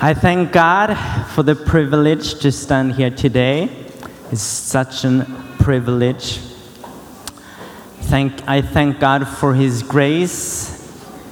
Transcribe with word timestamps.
I 0.00 0.14
thank 0.14 0.52
God 0.52 0.94
for 1.30 1.42
the 1.42 1.56
privilege 1.56 2.38
to 2.42 2.52
stand 2.52 2.92
here 2.92 3.10
today. 3.10 3.68
It's 4.30 4.40
such 4.42 5.04
a 5.04 5.26
privilege. 5.58 6.38
Thank, 8.02 8.46
I 8.46 8.62
thank 8.62 9.00
God 9.00 9.26
for 9.26 9.54
His 9.54 9.82
grace 9.82 10.78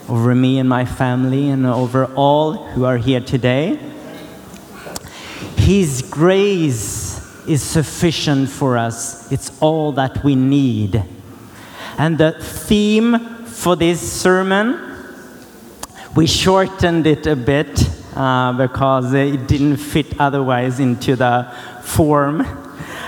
over 0.08 0.34
me 0.34 0.58
and 0.58 0.68
my 0.68 0.84
family 0.84 1.48
and 1.48 1.64
over 1.64 2.06
all 2.16 2.54
who 2.54 2.84
are 2.84 2.96
here 2.96 3.20
today. 3.20 3.78
His 5.58 6.02
grace 6.02 7.46
is 7.46 7.62
sufficient 7.62 8.48
for 8.48 8.76
us, 8.76 9.30
it's 9.30 9.56
all 9.62 9.92
that 9.92 10.24
we 10.24 10.34
need. 10.34 11.04
And 11.98 12.18
the 12.18 12.32
theme 12.32 13.16
for 13.44 13.76
this 13.76 14.00
sermon, 14.00 14.80
we 16.16 16.26
shortened 16.26 17.06
it 17.06 17.28
a 17.28 17.36
bit 17.36 17.92
uh, 18.16 18.52
because 18.54 19.12
it 19.12 19.46
didn't 19.46 19.76
fit 19.76 20.18
otherwise 20.18 20.80
into 20.80 21.16
the 21.16 21.52
form. 21.82 22.40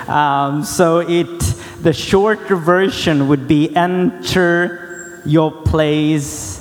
Um, 0.06 0.64
so 0.64 0.98
it, 0.98 1.40
the 1.82 1.92
short 1.92 2.40
version 2.48 3.26
would 3.28 3.48
be 3.48 3.74
enter 3.74 5.22
your 5.24 5.50
place 5.50 6.58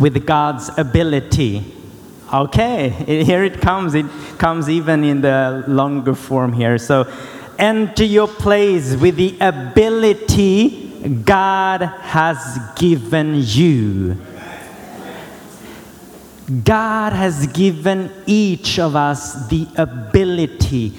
with 0.00 0.26
God's 0.26 0.70
ability. 0.78 1.64
Okay, 2.32 2.88
here 3.24 3.44
it 3.44 3.60
comes. 3.60 3.94
It 3.94 4.06
comes 4.38 4.68
even 4.70 5.04
in 5.04 5.20
the 5.20 5.64
longer 5.68 6.14
form 6.14 6.54
here. 6.54 6.78
So 6.78 7.10
enter 7.58 8.04
your 8.04 8.28
place 8.28 8.96
with 8.96 9.16
the 9.16 9.36
ability 9.38 10.92
God 11.24 11.82
has 11.82 12.58
given 12.76 13.34
you. 13.36 14.16
God 16.64 17.12
has 17.12 17.46
given 17.46 18.10
each 18.26 18.78
of 18.78 18.96
us 18.96 19.48
the 19.48 19.66
ability, 19.76 20.92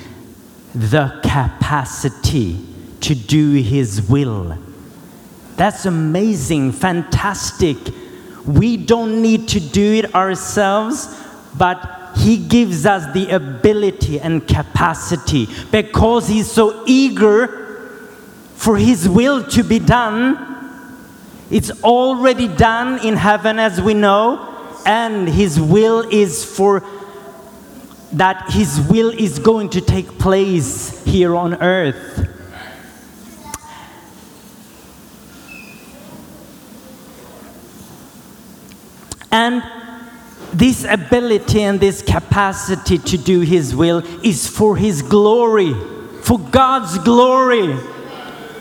the 0.74 1.20
capacity 1.22 2.58
to 3.02 3.14
do 3.14 3.52
His 3.54 4.02
will. 4.10 4.58
That's 5.58 5.86
amazing, 5.86 6.72
fantastic. 6.72 7.78
We 8.46 8.78
don't 8.78 9.22
need 9.22 9.48
to 9.50 9.60
do 9.60 9.94
it 9.94 10.16
ourselves, 10.16 11.22
but 11.58 12.12
He 12.18 12.38
gives 12.38 12.86
us 12.86 13.14
the 13.14 13.30
ability 13.30 14.20
and 14.20 14.48
capacity 14.48 15.48
because 15.72 16.28
He's 16.28 16.50
so 16.50 16.84
eager 16.88 17.48
for 18.56 18.78
His 18.78 19.08
will 19.08 19.44
to 19.50 19.64
be 19.64 19.80
done. 19.80 20.50
It's 21.52 21.70
already 21.84 22.48
done 22.48 23.06
in 23.06 23.18
heaven, 23.18 23.60
as 23.60 23.80
we 23.80 23.94
know, 23.94 24.53
and 24.86 25.28
His 25.28 25.60
will 25.60 26.02
is 26.10 26.44
for 26.44 26.84
that 28.14 28.52
His 28.52 28.80
will 28.90 29.10
is 29.10 29.40
going 29.40 29.70
to 29.72 29.82
take 29.82 30.20
place 30.20 31.04
here 31.04 31.36
on 31.36 31.56
earth. 31.56 32.30
And 39.32 39.64
this 40.54 40.86
ability 40.88 41.64
and 41.64 41.80
this 41.80 42.04
capacity 42.04 43.00
to 43.00 43.18
do 43.18 43.40
His 43.42 43.76
will 43.76 44.04
is 44.24 44.48
for 44.48 44.78
His 44.78 45.02
glory, 45.02 45.74
for 46.22 46.38
God's 46.38 47.00
glory. 47.00 47.76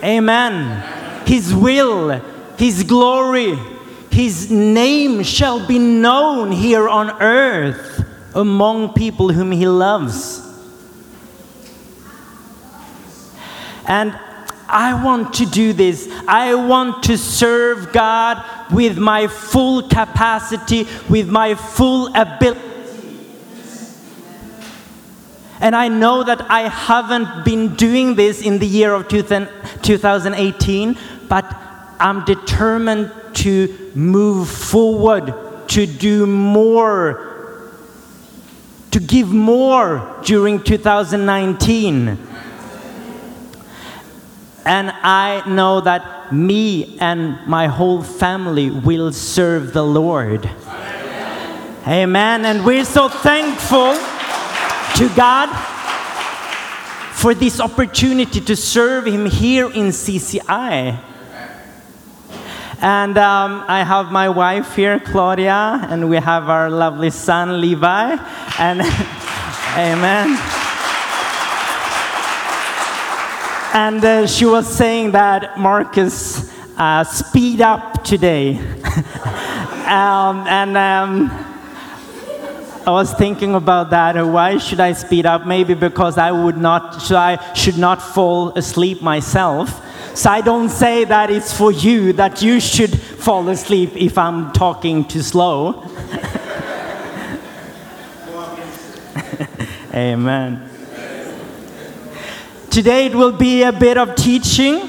Amen. 0.02 1.26
His 1.26 1.54
will, 1.54 2.22
His 2.56 2.84
glory, 2.84 3.58
His 4.12 4.50
name 4.50 5.22
shall 5.22 5.66
be 5.66 5.78
known 5.78 6.52
here 6.52 6.86
on 6.86 7.10
earth 7.22 8.04
among 8.34 8.92
people 8.92 9.32
whom 9.32 9.50
He 9.50 9.66
loves. 9.66 10.40
And 13.86 14.14
I 14.68 15.02
want 15.02 15.32
to 15.34 15.46
do 15.46 15.72
this. 15.72 16.08
I 16.28 16.54
want 16.54 17.04
to 17.04 17.16
serve 17.16 17.92
God 17.92 18.44
with 18.70 18.98
my 18.98 19.28
full 19.28 19.88
capacity, 19.88 20.86
with 21.08 21.28
my 21.28 21.54
full 21.54 22.14
ability. 22.14 22.68
And 25.60 25.74
I 25.74 25.88
know 25.88 26.22
that 26.22 26.50
I 26.50 26.68
haven't 26.68 27.44
been 27.46 27.76
doing 27.76 28.14
this 28.14 28.42
in 28.42 28.58
the 28.58 28.66
year 28.66 28.92
of 28.92 29.08
2018, 29.08 30.98
but 31.28 31.71
I'm 32.02 32.24
determined 32.24 33.12
to 33.34 33.92
move 33.94 34.48
forward, 34.50 35.32
to 35.68 35.86
do 35.86 36.26
more, 36.26 37.70
to 38.90 38.98
give 38.98 39.28
more 39.28 40.20
during 40.24 40.60
2019. 40.60 42.18
And 44.64 44.90
I 44.90 45.48
know 45.48 45.80
that 45.82 46.32
me 46.32 46.98
and 46.98 47.38
my 47.46 47.68
whole 47.68 48.02
family 48.02 48.70
will 48.70 49.12
serve 49.12 49.72
the 49.72 49.84
Lord. 49.84 50.50
Amen. 51.86 52.44
And 52.44 52.64
we're 52.64 52.84
so 52.84 53.08
thankful 53.08 53.94
to 54.96 55.14
God 55.14 55.48
for 57.12 57.32
this 57.32 57.60
opportunity 57.60 58.40
to 58.40 58.56
serve 58.56 59.06
Him 59.06 59.26
here 59.26 59.66
in 59.66 59.90
CCI. 59.90 61.11
And 62.82 63.16
um, 63.16 63.64
I 63.68 63.84
have 63.84 64.10
my 64.10 64.28
wife 64.28 64.74
here, 64.74 64.98
Claudia, 64.98 65.86
and 65.88 66.10
we 66.10 66.16
have 66.16 66.48
our 66.48 66.68
lovely 66.68 67.10
son, 67.10 67.60
Levi. 67.60 68.16
And 68.58 68.80
amen. 69.78 70.36
And 73.72 74.04
uh, 74.04 74.26
she 74.26 74.46
was 74.46 74.66
saying 74.66 75.12
that 75.12 75.60
Marcus 75.60 76.52
uh, 76.76 77.04
speed 77.04 77.60
up 77.60 78.02
today. 78.02 78.58
um, 79.86 80.44
and 80.48 80.76
um, 80.76 81.30
I 82.84 82.90
was 82.90 83.14
thinking 83.14 83.54
about 83.54 83.90
that. 83.90 84.16
uh, 84.16 84.26
Why 84.26 84.58
should 84.58 84.80
I 84.80 84.92
speed 84.94 85.24
up? 85.24 85.46
Maybe 85.46 85.74
because 85.74 86.18
I 86.18 86.32
would 86.32 86.58
not, 86.58 87.00
so 87.00 87.16
I 87.16 87.54
should 87.54 87.78
not 87.78 88.02
fall 88.02 88.48
asleep 88.58 89.02
myself. 89.02 89.80
So 90.14 90.30
I 90.30 90.42
don't 90.42 90.68
say 90.68 91.04
that 91.04 91.30
it's 91.30 91.56
for 91.56 91.72
you 91.72 92.12
that 92.12 92.42
you 92.42 92.60
should 92.60 93.00
fall 93.00 93.48
asleep 93.48 93.96
if 93.96 94.18
I'm 94.18 94.52
talking 94.52 95.06
too 95.06 95.22
slow. 95.22 95.88
Amen. 99.94 100.68
Today 102.70 103.06
it 103.06 103.14
will 103.14 103.32
be 103.32 103.62
a 103.62 103.72
bit 103.72 103.96
of 103.96 104.14
teaching. 104.14 104.88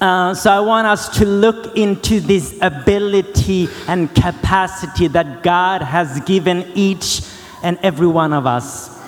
Uh, 0.00 0.32
so 0.32 0.50
I 0.50 0.60
want 0.60 0.86
us 0.86 1.18
to 1.18 1.26
look 1.26 1.76
into 1.76 2.20
this 2.20 2.56
ability 2.62 3.68
and 3.86 4.14
capacity 4.14 5.08
that 5.08 5.42
God 5.42 5.82
has 5.82 6.20
given 6.20 6.70
each 6.74 7.20
and 7.62 7.78
every 7.82 8.06
one 8.06 8.32
of 8.32 8.46
us. 8.46 8.98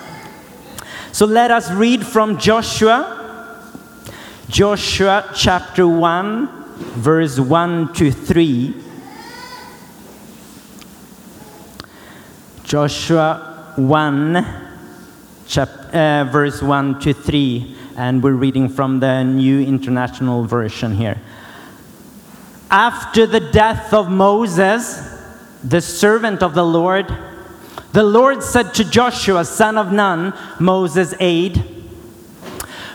So 1.13 1.25
let 1.25 1.51
us 1.51 1.71
read 1.71 2.07
from 2.07 2.37
Joshua, 2.39 3.22
Joshua 4.53 5.31
chapter 5.35 5.89
1, 5.89 6.47
verse 7.01 7.41
1 7.41 7.95
to 7.95 8.13
3. 8.13 8.75
Joshua 12.63 13.73
1, 13.77 14.47
chap- 15.47 15.95
uh, 15.95 16.25
verse 16.31 16.61
1 16.61 17.01
to 17.01 17.15
3, 17.15 17.77
and 17.97 18.23
we're 18.23 18.35
reading 18.35 18.69
from 18.69 19.01
the 19.01 19.23
New 19.23 19.59
International 19.59 20.45
Version 20.45 20.97
here. 20.97 21.19
After 22.71 23.27
the 23.27 23.41
death 23.41 23.95
of 23.95 24.11
Moses, 24.11 25.01
the 25.65 25.81
servant 25.81 26.43
of 26.43 26.53
the 26.53 26.67
Lord, 26.67 27.07
the 27.95 28.03
Lord 28.03 28.43
said 28.43 28.75
to 28.75 28.85
Joshua, 28.85 29.47
son 29.47 29.79
of 29.79 29.93
Nun, 29.93 30.35
Moses' 30.61 31.15
aide, 31.21 31.72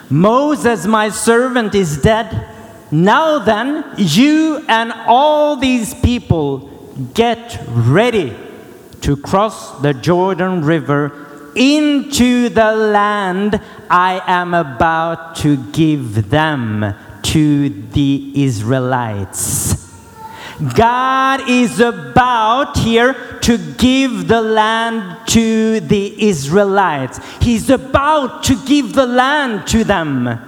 Moses, 0.09 0.85
my 0.85 1.09
servant, 1.09 1.75
is 1.75 2.01
dead. 2.01 2.47
Now 2.91 3.39
then, 3.39 3.83
you 3.97 4.63
and 4.67 4.93
all 5.07 5.57
these 5.57 5.93
people 5.93 6.69
get 7.13 7.61
ready 7.67 8.35
to 9.01 9.17
cross 9.17 9.79
the 9.81 9.93
Jordan 9.93 10.63
River 10.63 11.51
into 11.55 12.49
the 12.49 12.71
land 12.71 13.59
I 13.89 14.21
am 14.25 14.53
about 14.53 15.35
to 15.37 15.57
give 15.71 16.29
them 16.29 16.93
to 17.23 17.69
the 17.69 18.31
Israelites. 18.35 19.86
God 20.75 21.49
is 21.49 21.79
about 21.79 22.77
here 22.77 23.13
to 23.41 23.57
give 23.57 24.27
the 24.27 24.41
land 24.41 25.27
to 25.29 25.79
the 25.81 26.27
Israelites. 26.27 27.19
He's 27.41 27.69
about 27.69 28.43
to 28.45 28.55
give 28.65 28.93
the 28.93 29.05
land 29.05 29.67
to 29.67 29.83
them. 29.83 30.39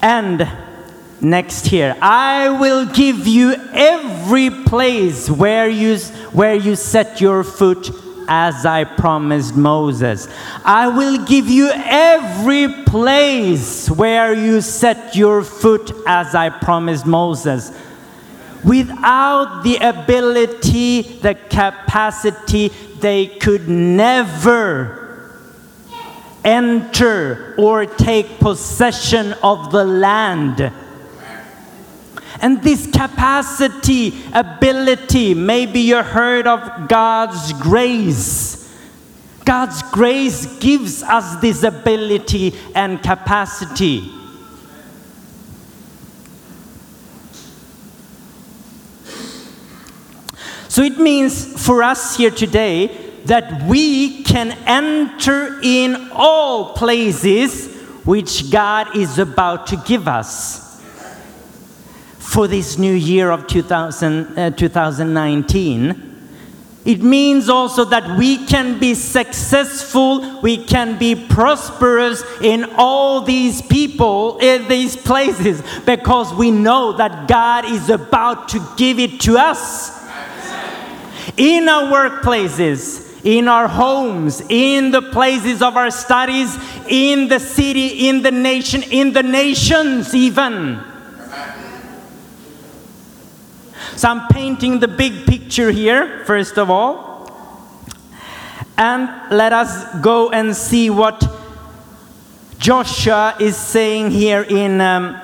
And 0.00 0.48
next 1.20 1.66
here, 1.66 1.94
I 2.00 2.48
will 2.48 2.86
give 2.86 3.26
you 3.26 3.54
every 3.72 4.50
place 4.50 5.28
where 5.28 5.68
you, 5.68 5.98
where 6.32 6.54
you 6.54 6.74
set 6.74 7.20
your 7.20 7.44
foot 7.44 7.90
as 8.28 8.66
I 8.66 8.84
promised 8.84 9.56
Moses. 9.56 10.28
I 10.64 10.88
will 10.88 11.24
give 11.24 11.48
you 11.48 11.70
every 11.72 12.84
place 12.84 13.90
where 13.90 14.34
you 14.34 14.60
set 14.60 15.16
your 15.16 15.42
foot 15.42 15.92
as 16.06 16.34
I 16.34 16.50
promised 16.50 17.06
Moses. 17.06 17.72
Without 18.64 19.62
the 19.62 19.76
ability, 19.76 21.02
the 21.20 21.34
capacity, 21.34 22.68
they 23.00 23.26
could 23.26 23.68
never 23.68 25.06
enter 26.44 27.54
or 27.58 27.86
take 27.86 28.38
possession 28.38 29.34
of 29.42 29.72
the 29.72 29.84
land. 29.84 30.72
And 32.40 32.62
this 32.62 32.86
capacity, 32.86 34.14
ability, 34.32 35.34
maybe 35.34 35.80
you 35.80 36.02
heard 36.02 36.46
of 36.46 36.88
God's 36.88 37.52
grace. 37.54 38.72
God's 39.44 39.82
grace 39.84 40.58
gives 40.58 41.02
us 41.02 41.40
this 41.40 41.62
ability 41.62 42.54
and 42.74 43.02
capacity. 43.02 44.12
So 50.68 50.82
it 50.82 50.98
means 50.98 51.64
for 51.64 51.82
us 51.82 52.18
here 52.18 52.30
today 52.30 52.88
that 53.24 53.62
we 53.62 54.24
can 54.24 54.52
enter 54.66 55.58
in 55.62 56.10
all 56.12 56.74
places 56.74 57.74
which 58.04 58.50
God 58.50 58.94
is 58.94 59.18
about 59.18 59.68
to 59.68 59.76
give 59.78 60.06
us 60.06 60.65
for 62.26 62.48
this 62.48 62.76
new 62.76 62.92
year 62.92 63.30
of 63.30 63.46
2000, 63.46 64.36
uh, 64.36 64.50
2019. 64.50 66.02
It 66.84 67.00
means 67.02 67.48
also 67.48 67.84
that 67.86 68.18
we 68.18 68.44
can 68.46 68.78
be 68.78 68.94
successful, 68.94 70.40
we 70.40 70.56
can 70.56 70.98
be 70.98 71.14
prosperous 71.14 72.22
in 72.40 72.66
all 72.76 73.22
these 73.22 73.62
people, 73.62 74.38
in 74.38 74.68
these 74.68 74.96
places, 74.96 75.62
because 75.84 76.34
we 76.34 76.50
know 76.50 76.92
that 76.96 77.28
God 77.28 77.64
is 77.64 77.90
about 77.90 78.48
to 78.50 78.60
give 78.76 78.98
it 78.98 79.20
to 79.22 79.38
us. 79.38 80.04
In 81.36 81.68
our 81.68 81.92
workplaces, 81.92 83.24
in 83.24 83.48
our 83.48 83.68
homes, 83.68 84.42
in 84.48 84.90
the 84.90 85.02
places 85.02 85.62
of 85.62 85.76
our 85.76 85.90
studies, 85.90 86.56
in 86.88 87.28
the 87.28 87.40
city, 87.40 88.08
in 88.08 88.22
the 88.22 88.30
nation, 88.30 88.82
in 88.84 89.12
the 89.12 89.22
nations, 89.22 90.14
even. 90.14 90.80
So 93.94 94.08
I'm 94.08 94.26
painting 94.28 94.80
the 94.80 94.88
big 94.88 95.26
picture 95.26 95.70
here, 95.70 96.24
first 96.24 96.58
of 96.58 96.70
all. 96.70 97.16
And 98.76 99.08
let 99.30 99.52
us 99.52 100.00
go 100.02 100.30
and 100.30 100.54
see 100.54 100.90
what 100.90 101.24
Joshua 102.58 103.34
is 103.40 103.56
saying 103.56 104.10
here 104.10 104.42
in, 104.42 104.80
um, 104.80 105.16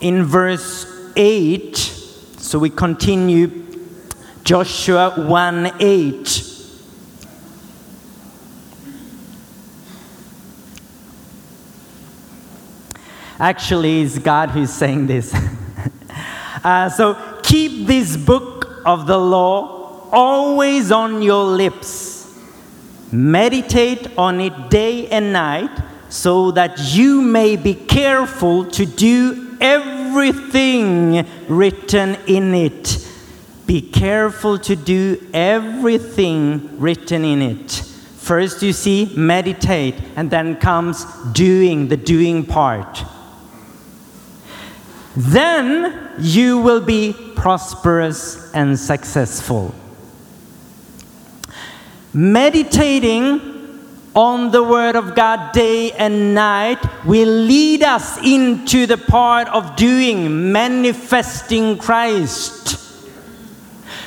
in 0.00 0.24
verse 0.24 0.86
8. 1.14 1.76
So 1.76 2.58
we 2.58 2.70
continue 2.70 3.64
Joshua 4.42 5.12
1 5.16 5.72
8. 5.78 6.42
Actually, 13.38 14.00
it's 14.00 14.18
God 14.18 14.50
who's 14.50 14.72
saying 14.72 15.06
this. 15.06 15.34
Uh, 16.64 16.88
so 16.88 17.14
keep 17.46 17.86
this 17.86 18.16
book 18.16 18.82
of 18.84 19.06
the 19.06 19.16
law 19.16 20.08
always 20.10 20.90
on 20.90 21.22
your 21.22 21.44
lips. 21.44 22.36
Meditate 23.12 24.18
on 24.18 24.40
it 24.40 24.68
day 24.68 25.06
and 25.08 25.32
night 25.32 25.70
so 26.08 26.50
that 26.50 26.78
you 26.92 27.22
may 27.22 27.56
be 27.56 27.72
careful 27.74 28.64
to 28.64 28.84
do 28.84 29.56
everything 29.60 31.24
written 31.48 32.16
in 32.26 32.52
it. 32.52 33.08
Be 33.66 33.80
careful 33.80 34.58
to 34.58 34.76
do 34.76 35.24
everything 35.32 36.78
written 36.80 37.24
in 37.24 37.42
it. 37.42 37.70
First, 37.70 38.60
you 38.62 38.72
see, 38.72 39.12
meditate, 39.16 39.94
and 40.16 40.30
then 40.30 40.56
comes 40.56 41.04
doing, 41.32 41.88
the 41.88 41.96
doing 41.96 42.44
part 42.44 43.04
then 45.16 46.12
you 46.18 46.58
will 46.58 46.82
be 46.82 47.14
prosperous 47.36 48.52
and 48.52 48.78
successful. 48.78 49.74
Meditating 52.12 53.56
on 54.14 54.50
the 54.50 54.62
Word 54.62 54.96
of 54.96 55.14
God 55.14 55.52
day 55.52 55.92
and 55.92 56.34
night 56.34 56.78
will 57.04 57.28
lead 57.28 57.82
us 57.82 58.16
into 58.24 58.86
the 58.86 58.96
part 58.96 59.46
of 59.48 59.76
doing, 59.76 60.50
manifesting 60.50 61.76
Christ. 61.76 62.80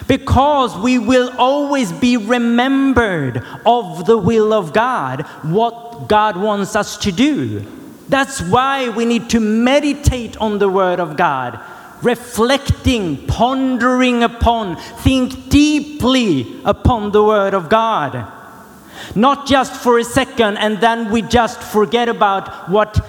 Because 0.07 0.75
we 0.75 0.97
will 0.97 1.31
always 1.37 1.91
be 1.91 2.17
remembered 2.17 3.45
of 3.63 4.07
the 4.07 4.17
will 4.17 4.51
of 4.51 4.73
God, 4.73 5.21
what 5.43 6.07
God 6.07 6.35
wants 6.35 6.75
us 6.75 6.97
to 6.97 7.11
do. 7.11 7.63
That's 8.09 8.41
why 8.41 8.89
we 8.89 9.05
need 9.05 9.29
to 9.29 9.39
meditate 9.39 10.35
on 10.37 10.57
the 10.57 10.67
Word 10.67 10.99
of 10.99 11.15
God, 11.15 11.59
reflecting, 12.01 13.27
pondering 13.27 14.23
upon, 14.23 14.75
think 14.75 15.49
deeply 15.49 16.61
upon 16.65 17.11
the 17.11 17.23
Word 17.23 17.53
of 17.53 17.69
God. 17.69 18.31
Not 19.15 19.47
just 19.47 19.73
for 19.73 19.97
a 19.97 20.03
second 20.03 20.57
and 20.57 20.79
then 20.79 21.11
we 21.11 21.21
just 21.21 21.61
forget 21.61 22.09
about 22.09 22.69
what 22.69 22.99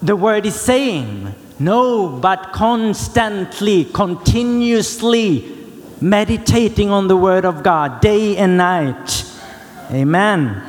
the 0.00 0.16
Word 0.16 0.46
is 0.46 0.60
saying. 0.60 1.34
No, 1.58 2.08
but 2.08 2.52
constantly, 2.52 3.84
continuously 3.84 5.58
meditating 6.00 6.90
on 6.90 7.06
the 7.06 7.16
Word 7.16 7.44
of 7.44 7.62
God 7.62 8.00
day 8.00 8.36
and 8.36 8.56
night. 8.56 9.24
Amen. 9.90 10.62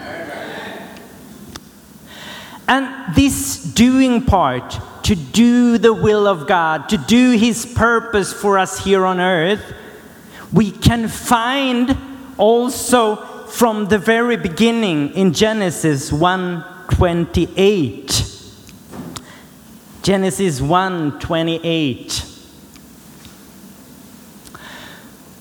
And 2.68 3.16
this 3.16 3.64
doing 3.64 4.24
part, 4.24 4.80
to 5.04 5.16
do 5.16 5.78
the 5.78 5.94
will 5.94 6.28
of 6.28 6.48
God, 6.48 6.90
to 6.90 6.98
do 6.98 7.32
His 7.32 7.66
purpose 7.66 8.34
for 8.34 8.58
us 8.58 8.84
here 8.84 9.06
on 9.06 9.20
earth, 9.20 9.74
we 10.52 10.72
can 10.72 11.08
find 11.08 11.96
also 12.38 13.16
from 13.48 13.88
the 13.88 14.00
very 14.00 14.38
beginning 14.38 15.14
in 15.14 15.34
Genesis 15.34 16.12
1:28. 16.12 18.24
Genesis 20.02 20.60
1:28. 20.60 22.26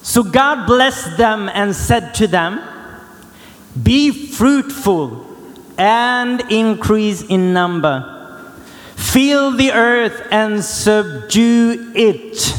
So 0.02 0.22
God 0.22 0.66
blessed 0.66 1.16
them 1.16 1.48
and 1.54 1.74
said 1.74 2.12
to 2.14 2.26
them, 2.26 2.60
Be 3.82 4.10
fruitful 4.10 5.26
and 5.78 6.42
increase 6.50 7.22
in 7.22 7.54
number. 7.54 8.11
Fill 9.02 9.50
the 9.56 9.72
earth 9.72 10.26
and 10.30 10.64
subdue 10.64 11.92
it. 11.94 12.58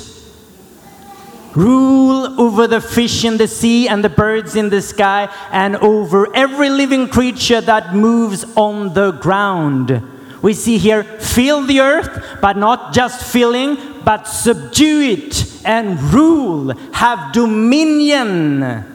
Rule 1.56 2.40
over 2.40 2.68
the 2.68 2.82
fish 2.82 3.24
in 3.24 3.38
the 3.38 3.48
sea 3.48 3.88
and 3.88 4.04
the 4.04 4.10
birds 4.10 4.56
in 4.56 4.70
the 4.70 4.82
sky 4.82 5.34
and 5.52 5.76
over 5.78 6.36
every 6.36 6.70
living 6.70 7.08
creature 7.08 7.62
that 7.62 7.96
moves 7.96 8.44
on 8.56 8.94
the 8.94 9.12
ground. 9.12 10.02
We 10.42 10.54
see 10.54 10.78
here, 10.78 11.04
fill 11.04 11.66
the 11.66 11.80
earth, 11.80 12.40
but 12.42 12.58
not 12.58 12.94
just 12.94 13.24
filling, 13.32 13.78
but 14.04 14.28
subdue 14.28 15.02
it 15.02 15.66
and 15.66 16.00
rule, 16.14 16.74
have 16.92 17.32
dominion. 17.32 18.86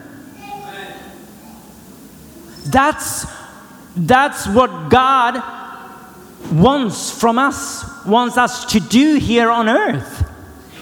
That's 2.67 3.25
that's 3.95 4.47
what 4.47 4.89
God 4.89 5.58
wants 6.51 7.11
from 7.11 7.37
us, 7.37 7.85
wants 8.05 8.37
us 8.37 8.65
to 8.65 8.79
do 8.79 9.15
here 9.15 9.49
on 9.49 9.69
earth. 9.69 10.29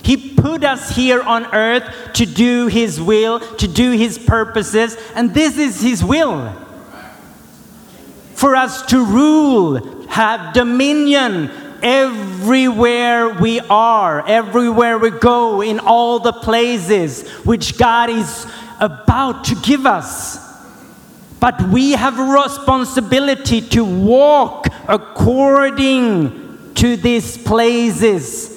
He 0.03 0.33
put 0.33 0.63
us 0.63 0.95
here 0.95 1.21
on 1.21 1.53
earth 1.53 2.13
to 2.13 2.25
do 2.25 2.67
His 2.67 3.01
will, 3.01 3.39
to 3.57 3.67
do 3.67 3.91
His 3.91 4.17
purposes, 4.17 4.95
and 5.15 5.33
this 5.33 5.57
is 5.57 5.81
His 5.81 6.03
will. 6.03 6.53
For 8.35 8.55
us 8.55 8.85
to 8.87 9.03
rule, 9.03 10.05
have 10.07 10.53
dominion 10.53 11.51
everywhere 11.83 13.29
we 13.29 13.59
are, 13.59 14.25
everywhere 14.27 14.97
we 14.97 15.09
go, 15.09 15.61
in 15.61 15.79
all 15.79 16.19
the 16.19 16.33
places 16.33 17.27
which 17.43 17.77
God 17.77 18.09
is 18.09 18.47
about 18.79 19.43
to 19.45 19.55
give 19.55 19.85
us. 19.85 20.37
But 21.39 21.61
we 21.69 21.91
have 21.91 22.19
a 22.19 22.23
responsibility 22.23 23.61
to 23.61 23.83
walk 23.83 24.67
according 24.87 26.73
to 26.75 26.95
these 26.95 27.37
places. 27.37 28.53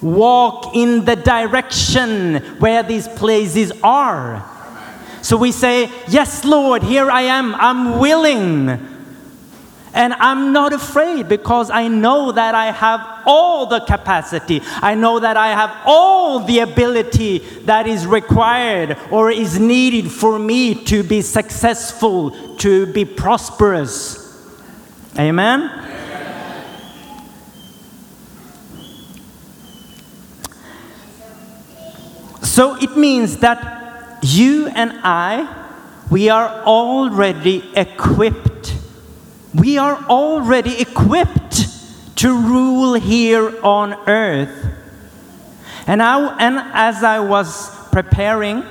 Walk 0.00 0.76
in 0.76 1.04
the 1.04 1.16
direction 1.16 2.36
where 2.58 2.82
these 2.82 3.08
places 3.08 3.72
are. 3.82 4.44
So 5.22 5.36
we 5.36 5.50
say, 5.50 5.90
Yes, 6.08 6.44
Lord, 6.44 6.82
here 6.82 7.10
I 7.10 7.22
am. 7.22 7.54
I'm 7.56 7.98
willing. 7.98 8.96
And 9.94 10.12
I'm 10.14 10.52
not 10.52 10.72
afraid 10.72 11.28
because 11.28 11.70
I 11.70 11.88
know 11.88 12.30
that 12.30 12.54
I 12.54 12.70
have 12.70 13.24
all 13.26 13.66
the 13.66 13.80
capacity. 13.80 14.60
I 14.76 14.94
know 14.94 15.18
that 15.18 15.36
I 15.36 15.48
have 15.48 15.74
all 15.86 16.40
the 16.40 16.60
ability 16.60 17.38
that 17.64 17.86
is 17.88 18.06
required 18.06 18.96
or 19.10 19.30
is 19.30 19.58
needed 19.58 20.12
for 20.12 20.38
me 20.38 20.84
to 20.84 21.02
be 21.02 21.22
successful, 21.22 22.56
to 22.58 22.86
be 22.86 23.04
prosperous. 23.04 24.27
Amen? 25.18 25.70
So 32.42 32.76
it 32.76 32.96
means 32.96 33.38
that 33.38 34.18
you 34.22 34.68
and 34.68 34.92
I, 35.02 35.66
we 36.10 36.28
are 36.28 36.48
already 36.64 37.62
equipped 37.76 38.48
we 39.54 39.78
are 39.78 39.96
already 40.04 40.80
equipped 40.80 41.66
to 42.16 42.36
rule 42.36 42.94
here 42.94 43.54
on 43.64 43.94
earth. 44.08 44.66
And, 45.86 46.02
I, 46.02 46.36
and 46.38 46.58
as 46.74 47.02
I 47.02 47.18
was 47.20 47.70
preparing, 47.90 48.62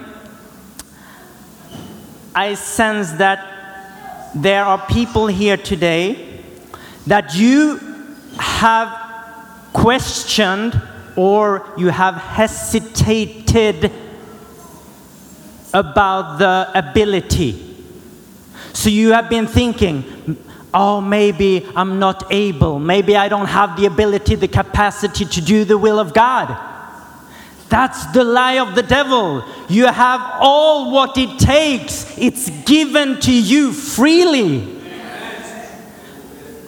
I 2.35 2.53
sense 2.53 3.11
that 3.13 4.31
there 4.35 4.63
are 4.63 4.77
people 4.87 5.27
here 5.27 5.57
today 5.57 6.36
that 7.07 7.35
you 7.35 7.79
have 8.39 9.07
questioned 9.73 10.79
or 11.15 11.67
you 11.77 11.89
have 11.89 12.15
hesitated 12.15 13.91
about 15.73 16.37
the 16.37 16.71
ability. 16.75 17.63
So 18.73 18.89
you 18.89 19.13
have 19.13 19.29
been 19.29 19.47
thinking, 19.47 20.37
oh, 20.73 21.01
maybe 21.01 21.65
I'm 21.75 21.99
not 21.99 22.31
able. 22.31 22.79
Maybe 22.79 23.15
I 23.15 23.29
don't 23.29 23.47
have 23.47 23.77
the 23.77 23.85
ability, 23.85 24.35
the 24.35 24.47
capacity 24.47 25.25
to 25.25 25.41
do 25.41 25.65
the 25.65 25.77
will 25.77 25.99
of 25.99 26.13
God. 26.13 26.55
That's 27.69 28.05
the 28.13 28.23
lie 28.23 28.59
of 28.59 28.75
the 28.75 28.83
devil. 28.83 29.43
You 29.67 29.87
have 29.87 30.21
all 30.39 30.91
what 30.91 31.17
it 31.17 31.39
takes, 31.39 32.17
it's 32.17 32.49
given 32.65 33.19
to 33.21 33.33
you 33.33 33.73
freely. 33.73 34.76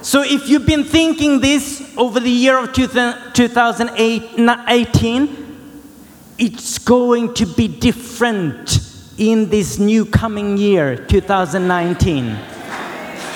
So 0.10 0.24
if 0.24 0.50
you've 0.50 0.66
been 0.66 0.86
thinking 0.86 1.40
this 1.40 1.84
over 1.96 2.20
the 2.20 2.32
year 2.32 2.58
of 2.58 2.74
2018, 2.74 5.74
it's 6.40 6.80
going 6.80 7.36
to 7.36 7.46
be 7.46 7.68
different 7.68 8.80
in 9.20 9.52
this 9.52 9.78
new 9.78 10.08
coming 10.08 10.58
year, 10.58 10.96
2019. 11.06 12.26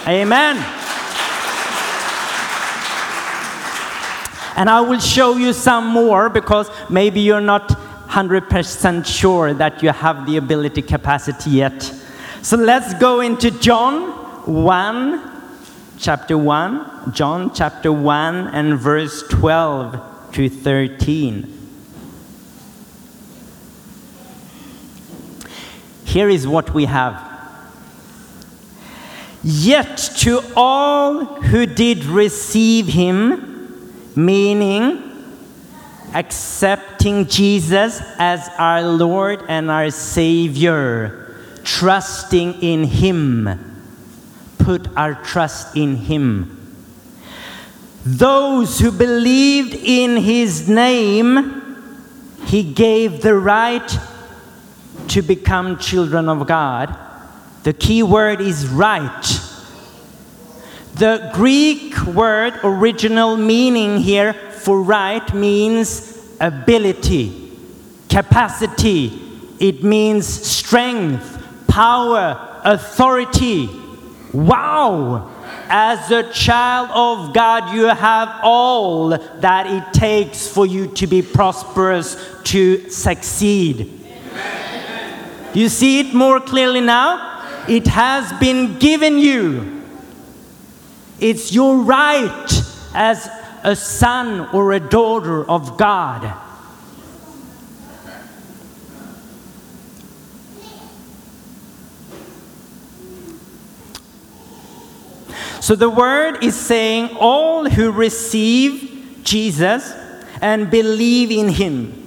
Amen. 0.07 0.55
And 4.57 4.67
I 4.67 4.81
will 4.81 4.99
show 4.99 5.37
you 5.37 5.53
some 5.53 5.85
more 5.85 6.27
because 6.27 6.71
maybe 6.89 7.19
you're 7.19 7.39
not 7.39 7.69
100% 8.09 9.05
sure 9.05 9.53
that 9.53 9.83
you 9.83 9.89
have 9.89 10.25
the 10.25 10.37
ability 10.37 10.81
capacity 10.81 11.51
yet. 11.51 11.83
So 12.41 12.57
let's 12.57 12.95
go 12.95 13.19
into 13.19 13.51
John 13.59 14.09
1, 14.51 15.32
chapter 16.03 16.37
1, 16.37 17.13
John 17.13 17.53
chapter 17.53 17.89
1 17.89 18.47
and 18.47 18.77
verse 18.77 19.23
12 19.29 20.33
to 20.33 20.49
13. 20.49 21.47
Here 26.03 26.27
is 26.27 26.45
what 26.45 26.73
we 26.73 26.85
have. 26.85 27.31
Yet 29.43 29.97
to 30.17 30.41
all 30.57 31.23
who 31.23 31.65
did 31.65 32.03
receive 32.03 32.87
him, 32.87 33.93
meaning 34.13 35.01
accepting 36.13 37.27
Jesus 37.27 38.01
as 38.19 38.49
our 38.57 38.83
Lord 38.83 39.41
and 39.47 39.71
our 39.71 39.89
Savior, 39.89 41.33
trusting 41.63 42.61
in 42.61 42.83
him, 42.83 43.72
put 44.63 44.87
our 44.95 45.15
trust 45.15 45.75
in 45.75 45.97
him. 45.97 46.59
Those 48.05 48.79
who 48.79 48.91
believed 48.91 49.73
in 49.73 50.17
his 50.17 50.67
name, 50.69 51.61
he 52.45 52.63
gave 52.63 53.21
the 53.21 53.35
right 53.35 53.97
to 55.09 55.21
become 55.21 55.77
children 55.77 56.29
of 56.29 56.47
God. 56.47 56.97
The 57.63 57.73
key 57.73 58.03
word 58.03 58.41
is 58.41 58.67
right. 58.67 59.39
The 60.95 61.31
Greek 61.33 61.97
word, 62.05 62.59
original 62.63 63.35
meaning 63.35 63.99
here 63.99 64.33
for 64.33 64.81
right, 64.81 65.33
means 65.33 66.35
ability, 66.39 67.51
capacity. 68.09 69.19
It 69.59 69.83
means 69.83 70.27
strength, 70.27 71.41
power, 71.67 72.61
authority. 72.63 73.69
Wow! 74.33 75.29
As 75.69 76.11
a 76.11 76.29
child 76.31 76.89
of 76.91 77.33
God, 77.33 77.73
you 77.73 77.85
have 77.85 78.39
all 78.43 79.09
that 79.09 79.67
it 79.67 79.93
takes 79.93 80.47
for 80.47 80.65
you 80.65 80.87
to 80.95 81.07
be 81.07 81.21
prosperous, 81.21 82.17
to 82.45 82.89
succeed. 82.89 84.01
You 85.53 85.69
see 85.69 85.99
it 85.99 86.15
more 86.15 86.39
clearly 86.39 86.81
now? 86.81 87.63
It 87.67 87.87
has 87.87 88.33
been 88.39 88.79
given 88.79 89.19
you. 89.19 89.83
It's 91.19 91.53
your 91.53 91.77
right 91.77 92.61
as 92.93 93.29
a 93.63 93.75
son 93.75 94.49
or 94.51 94.73
a 94.73 94.79
daughter 94.79 95.49
of 95.49 95.77
God. 95.77 96.42
So 105.63 105.77
the 105.77 105.89
word 105.89 106.43
is 106.43 106.59
saying 106.59 107.15
all 107.21 107.69
who 107.69 107.89
receive 107.93 109.21
Jesus 109.23 109.93
and 110.41 110.69
believe 110.69 111.31
in 111.31 111.47
him, 111.47 112.03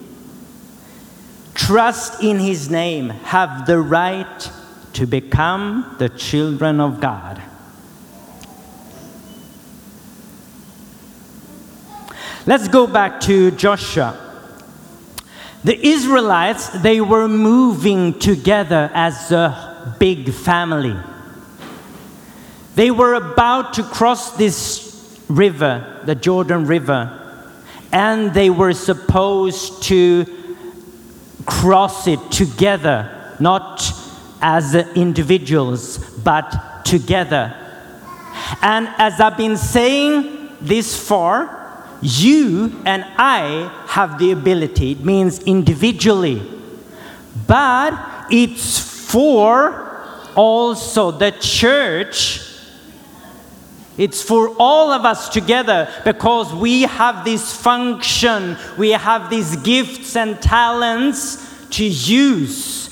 trust 1.54 2.22
in 2.22 2.38
his 2.38 2.68
name, 2.68 3.08
have 3.08 3.64
the 3.64 3.78
right 3.78 4.50
to 4.92 5.06
become 5.06 5.96
the 5.98 6.10
children 6.10 6.80
of 6.80 7.00
God. 7.00 7.40
Let's 12.44 12.68
go 12.68 12.86
back 12.86 13.22
to 13.22 13.52
Joshua. 13.52 14.18
The 15.64 15.80
Israelites, 15.82 16.68
they 16.82 17.00
were 17.00 17.26
moving 17.26 18.18
together 18.18 18.90
as 18.92 19.32
a 19.32 19.96
big 19.98 20.34
family. 20.34 20.94
They 22.76 22.90
were 22.90 23.14
about 23.14 23.72
to 23.74 23.82
cross 23.82 24.36
this 24.36 25.18
river, 25.28 26.02
the 26.04 26.14
Jordan 26.14 26.66
River, 26.66 27.10
and 27.90 28.34
they 28.34 28.50
were 28.50 28.74
supposed 28.74 29.82
to 29.84 30.26
cross 31.46 32.06
it 32.06 32.20
together, 32.30 33.34
not 33.40 33.82
as 34.42 34.74
individuals, 34.94 35.96
but 36.22 36.84
together. 36.84 37.56
And 38.60 38.88
as 38.98 39.22
I've 39.22 39.38
been 39.38 39.56
saying 39.56 40.50
this 40.60 41.00
far, 41.08 41.82
you 42.02 42.78
and 42.84 43.06
I 43.16 43.72
have 43.86 44.18
the 44.18 44.32
ability, 44.32 44.92
it 44.92 45.00
means 45.00 45.42
individually, 45.44 46.42
but 47.46 48.26
it's 48.30 48.78
for 49.10 50.30
also 50.34 51.10
the 51.10 51.30
church 51.30 52.45
It's 53.98 54.22
for 54.22 54.54
all 54.58 54.92
of 54.92 55.04
us 55.04 55.28
together 55.28 55.88
because 56.04 56.52
we 56.52 56.82
have 56.82 57.24
this 57.24 57.54
function, 57.54 58.56
we 58.76 58.90
have 58.90 59.30
these 59.30 59.56
gifts 59.56 60.16
and 60.16 60.40
talents 60.40 61.68
to 61.70 61.84
use 61.84 62.86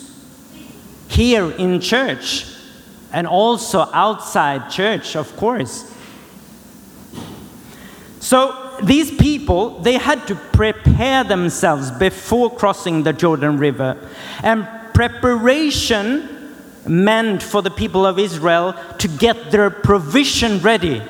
here 1.08 1.50
in 1.52 1.80
church 1.80 2.46
and 3.12 3.26
also 3.26 3.88
outside 3.92 4.70
church, 4.70 5.14
of 5.14 5.36
course. 5.36 5.90
So 8.20 8.78
these 8.82 9.10
people, 9.10 9.78
they 9.80 9.98
had 9.98 10.26
to 10.28 10.34
prepare 10.34 11.22
themselves 11.22 11.90
before 11.90 12.50
crossing 12.50 13.02
the 13.02 13.12
Jordan 13.12 13.58
River. 13.58 13.96
And 14.42 14.66
preparation 14.94 16.33
meant 16.86 17.42
for 17.42 17.62
the 17.62 17.70
people 17.70 18.04
of 18.06 18.18
Israel 18.18 18.74
to 18.98 19.08
get 19.08 19.50
their 19.50 19.70
provision 19.70 20.60
ready. 20.60 21.02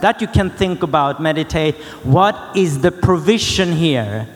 That 0.00 0.20
you 0.20 0.28
can 0.28 0.50
think 0.50 0.82
about, 0.82 1.20
meditate. 1.20 1.74
What 2.04 2.56
is 2.56 2.80
the 2.80 2.92
provision 2.92 3.72
here? 3.72 4.28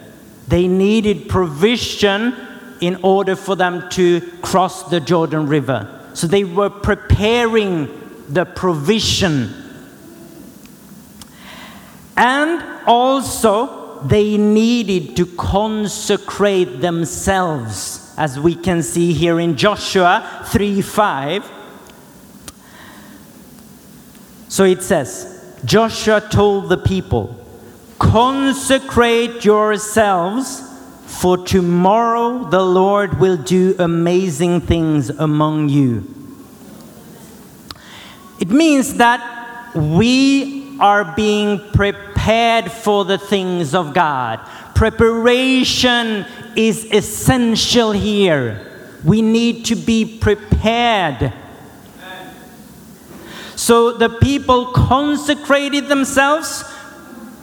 They 0.48 0.66
needed 0.66 1.28
provision 1.28 2.34
in 2.80 2.98
order 3.02 3.36
for 3.36 3.54
them 3.54 3.88
to 3.90 4.20
cross 4.42 4.90
the 4.90 4.98
Jordan 4.98 5.46
River. 5.46 6.00
So 6.14 6.26
they 6.26 6.42
were 6.42 6.68
preparing 6.68 7.88
the 8.28 8.44
provision. 8.44 9.54
And 12.16 12.62
also, 12.86 14.00
they 14.04 14.36
needed 14.36 15.16
to 15.16 15.26
consecrate 15.26 16.80
themselves, 16.80 18.01
as 18.16 18.38
we 18.38 18.54
can 18.54 18.82
see 18.82 19.12
here 19.12 19.40
in 19.40 19.56
Joshua 19.56 20.44
3 20.46 20.82
5. 20.82 21.50
So 24.48 24.64
it 24.64 24.82
says, 24.82 25.56
Joshua 25.64 26.20
told 26.20 26.68
the 26.68 26.76
people, 26.76 27.38
Consecrate 27.98 29.44
yourselves, 29.44 30.62
for 31.06 31.38
tomorrow 31.38 32.50
the 32.50 32.62
Lord 32.62 33.20
will 33.20 33.36
do 33.36 33.76
amazing 33.78 34.60
things 34.62 35.08
among 35.08 35.68
you. 35.68 36.04
It 38.40 38.50
means 38.50 38.94
that 38.94 39.74
we 39.74 40.76
are 40.80 41.14
being 41.14 41.60
prepared 41.72 42.70
for 42.70 43.04
the 43.04 43.18
things 43.18 43.72
of 43.74 43.94
God. 43.94 44.40
Preparation 44.82 46.26
is 46.56 46.86
essential 46.90 47.92
here. 47.92 48.66
We 49.04 49.22
need 49.22 49.66
to 49.66 49.76
be 49.76 50.18
prepared. 50.18 51.32
So 53.54 53.92
the 53.92 54.08
people 54.08 54.72
consecrated 54.72 55.86
themselves, 55.86 56.64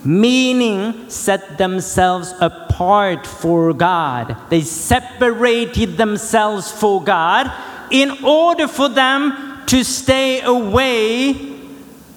meaning 0.04 1.10
set 1.10 1.58
themselves 1.58 2.34
apart 2.42 3.26
for 3.26 3.72
God. 3.72 4.36
They 4.50 4.60
separated 4.60 5.96
themselves 5.96 6.70
for 6.70 7.02
God 7.02 7.50
in 7.90 8.22
order 8.22 8.68
for 8.68 8.90
them 8.90 9.64
to 9.68 9.86
stay 9.86 10.42
away 10.42 11.56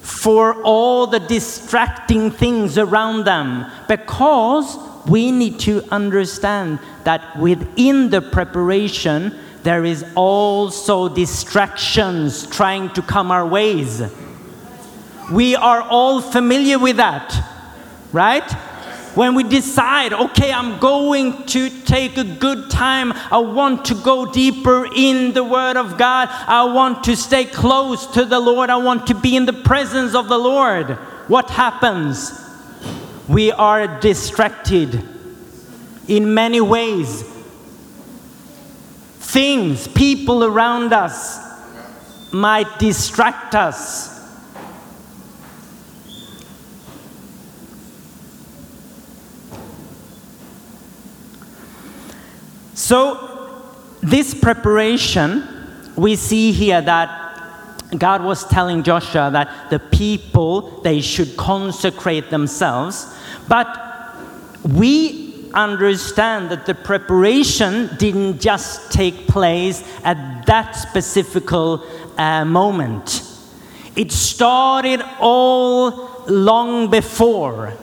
for 0.01 0.61
all 0.63 1.07
the 1.07 1.21
distracting 1.21 2.29
things 2.29 2.77
around 2.77 3.23
them 3.23 3.71
because 3.87 4.82
we 5.07 5.31
need 5.31 5.59
to 5.59 5.83
understand 5.91 6.79
that 7.03 7.37
within 7.37 8.09
the 8.09 8.21
preparation 8.21 9.37
there 9.63 9.85
is 9.85 10.05
also 10.15 11.07
distractions 11.07 12.47
trying 12.47 12.89
to 12.89 13.01
come 13.01 13.31
our 13.31 13.45
ways. 13.45 14.01
We 15.31 15.55
are 15.55 15.81
all 15.81 16.21
familiar 16.21 16.77
with 16.77 16.97
that 16.97 17.53
right? 18.13 18.49
When 19.15 19.35
we 19.35 19.43
decide 19.43 20.11
okay 20.11 20.51
i'm 20.51 20.79
going 20.79 21.45
to 21.45 21.69
take 21.69 22.17
a 22.17 22.23
good 22.23 22.71
time 22.71 23.13
i 23.31 23.37
want 23.37 23.85
to 23.85 23.95
go 23.95 24.25
deeper 24.25 24.87
in 24.95 25.33
the 25.33 25.43
word 25.43 25.77
of 25.77 25.99
god 25.99 26.29
i 26.31 26.63
want 26.63 27.03
to 27.03 27.15
stay 27.15 27.45
close 27.45 28.07
to 28.07 28.25
the 28.25 28.39
lord 28.39 28.71
i 28.71 28.77
want 28.77 29.05
to 29.05 29.13
be 29.13 29.35
in 29.35 29.45
the 29.45 29.53
presence 29.53 30.15
of 30.15 30.29
the 30.29 30.37
lord 30.37 30.97
what 31.27 31.51
happens 31.51 32.42
we 33.27 33.51
are 33.51 33.99
distracted 33.99 35.07
in 36.07 36.33
many 36.33 36.59
ways. 36.59 37.23
Things 39.19 39.87
people 39.87 40.43
around 40.43 40.93
us 40.93 41.39
might 42.33 42.79
distract 42.79 43.55
us. 43.55 44.11
So, 52.73 53.63
this 54.01 54.33
preparation, 54.33 55.47
we 55.95 56.15
see 56.17 56.51
here 56.51 56.81
that 56.81 57.22
God 57.99 58.23
was 58.23 58.45
telling 58.45 58.83
Joshua 58.83 59.29
that 59.31 59.69
the 59.69 59.79
people 59.79 60.81
they 60.81 61.01
should 61.01 61.35
consecrate 61.37 62.29
themselves, 62.29 63.13
but 63.47 63.67
we 64.63 65.49
understand 65.53 66.49
that 66.49 66.65
the 66.65 66.75
preparation 66.75 67.89
didn't 67.97 68.39
just 68.39 68.91
take 68.91 69.27
place 69.27 69.83
at 70.03 70.45
that 70.45 70.71
specific 70.71 71.51
uh, 71.51 72.45
moment. 72.45 73.23
It 73.95 74.11
started 74.11 75.01
all 75.19 76.25
long 76.27 76.89
before. 76.89 77.73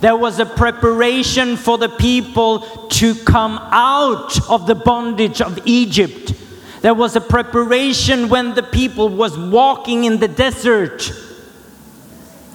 There 0.00 0.16
was 0.16 0.40
a 0.40 0.46
preparation 0.46 1.56
for 1.56 1.78
the 1.78 1.88
people 1.88 2.60
to 2.88 3.14
come 3.14 3.58
out 3.70 4.50
of 4.50 4.66
the 4.66 4.74
bondage 4.74 5.40
of 5.40 5.60
Egypt. 5.64 6.32
There 6.82 6.94
was 6.94 7.14
a 7.14 7.20
preparation 7.20 8.28
when 8.28 8.54
the 8.54 8.62
people 8.62 9.08
was 9.08 9.38
walking 9.38 10.04
in 10.04 10.18
the 10.18 10.26
desert. 10.26 11.12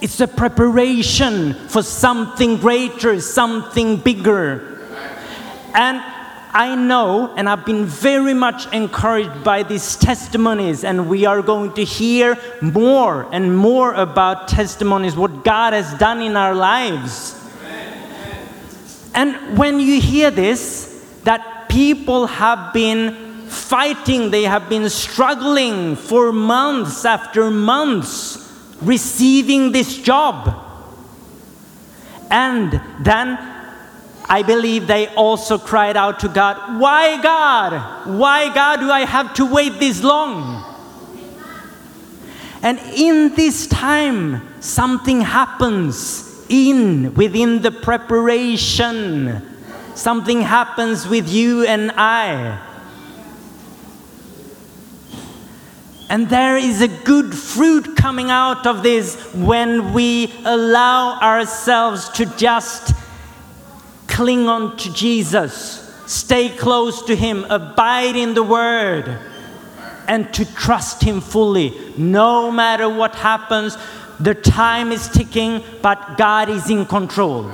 It's 0.01 0.19
a 0.19 0.27
preparation 0.27 1.53
for 1.69 1.81
something 1.81 2.57
greater, 2.57 3.21
something 3.21 3.97
bigger. 3.97 4.77
And 5.73 6.03
I 6.51 6.75
know, 6.75 7.33
and 7.37 7.47
I've 7.47 7.65
been 7.65 7.85
very 7.85 8.33
much 8.33 8.71
encouraged 8.73 9.43
by 9.45 9.63
these 9.63 9.95
testimonies, 9.95 10.83
and 10.83 11.07
we 11.09 11.25
are 11.25 11.41
going 11.41 11.73
to 11.73 11.85
hear 11.85 12.37
more 12.61 13.29
and 13.31 13.57
more 13.57 13.93
about 13.93 14.49
testimonies, 14.49 15.15
what 15.15 15.45
God 15.45 15.71
has 15.71 15.93
done 15.99 16.21
in 16.21 16.35
our 16.35 16.53
lives. 16.53 17.33
And 19.13 19.57
when 19.57 19.79
you 19.79 20.01
hear 20.01 20.31
this, 20.31 21.01
that 21.23 21.69
people 21.69 22.27
have 22.27 22.73
been 22.73 23.26
fighting, 23.47 24.31
they 24.31 24.43
have 24.43 24.69
been 24.69 24.89
struggling 24.89 25.95
for 25.95 26.31
months 26.31 27.05
after 27.05 27.49
months 27.49 28.43
receiving 28.81 29.71
this 29.71 29.97
job. 29.97 30.63
And 32.29 32.81
then 32.99 33.37
I 34.29 34.43
believe 34.43 34.87
they 34.87 35.07
also 35.07 35.57
cried 35.57 35.95
out 35.95 36.19
to 36.21 36.27
God, 36.27 36.79
Why, 36.79 37.21
God? 37.21 38.07
Why, 38.07 38.53
God, 38.53 38.79
do 38.81 38.91
I 38.91 39.01
have 39.01 39.33
to 39.35 39.45
wait 39.45 39.79
this 39.79 40.03
long? 40.03 40.63
And 42.61 42.79
in 42.95 43.35
this 43.35 43.67
time, 43.67 44.41
something 44.59 45.21
happens 45.21 46.45
in 46.49 47.13
within 47.13 47.61
the 47.61 47.71
preparation. 47.71 49.41
Something 49.95 50.41
happens 50.41 51.07
with 51.07 51.29
you 51.29 51.65
and 51.65 51.91
I. 51.95 52.66
And 56.09 56.29
there 56.29 56.55
is 56.55 56.81
a 56.81 56.87
good 56.87 57.35
fruit 57.35 57.97
coming 57.97 58.31
out 58.31 58.65
of 58.65 58.81
this 58.81 59.15
when 59.33 59.93
we 59.93 60.33
allow 60.45 61.19
ourselves 61.19 62.07
to 62.09 62.25
just 62.37 62.93
cling 64.07 64.47
on 64.47 64.77
to 64.77 64.93
Jesus, 64.93 65.93
stay 66.07 66.49
close 66.49 67.03
to 67.03 67.15
Him, 67.15 67.45
abide 67.49 68.15
in 68.15 68.33
the 68.33 68.43
Word, 68.43 69.19
and 70.07 70.33
to 70.33 70.45
trust 70.55 71.03
Him 71.03 71.19
fully. 71.19 71.73
No 71.97 72.51
matter 72.51 72.87
what 72.87 73.13
happens, 73.13 73.77
the 74.19 74.33
time 74.33 74.91
is 74.91 75.09
ticking, 75.09 75.61
but 75.81 76.17
God 76.17 76.49
is 76.49 76.69
in 76.69 76.85
control. 76.85 77.51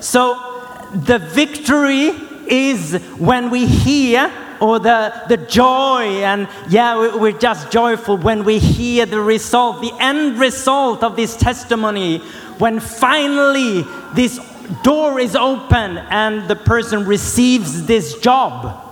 So 0.00 0.90
the 0.94 1.18
victory 1.18 2.12
is 2.48 2.94
when 3.18 3.50
we 3.50 3.66
hear, 3.66 4.32
or 4.60 4.78
the, 4.78 5.12
the 5.28 5.36
joy, 5.38 6.22
and 6.22 6.46
yeah, 6.68 6.98
we- 7.00 7.18
we're 7.18 7.38
just 7.38 7.70
joyful 7.70 8.16
when 8.18 8.44
we 8.44 8.58
hear 8.58 9.06
the 9.06 9.20
result, 9.20 9.80
the 9.80 9.92
end 9.98 10.38
result 10.38 11.02
of 11.02 11.16
this 11.16 11.34
testimony, 11.36 12.18
when 12.58 12.78
finally 12.78 13.84
this 14.14 14.38
door 14.82 15.18
is 15.18 15.34
open 15.34 15.98
and 16.10 16.46
the 16.48 16.56
person 16.56 17.04
receives 17.06 17.86
this 17.86 18.14
job. 18.18 18.86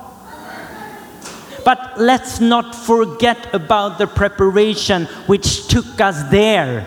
but 1.64 2.00
let's 2.00 2.40
not 2.40 2.74
forget 2.74 3.52
about 3.54 3.98
the 3.98 4.06
preparation 4.06 5.04
which 5.26 5.66
took 5.68 6.00
us 6.00 6.22
there. 6.30 6.86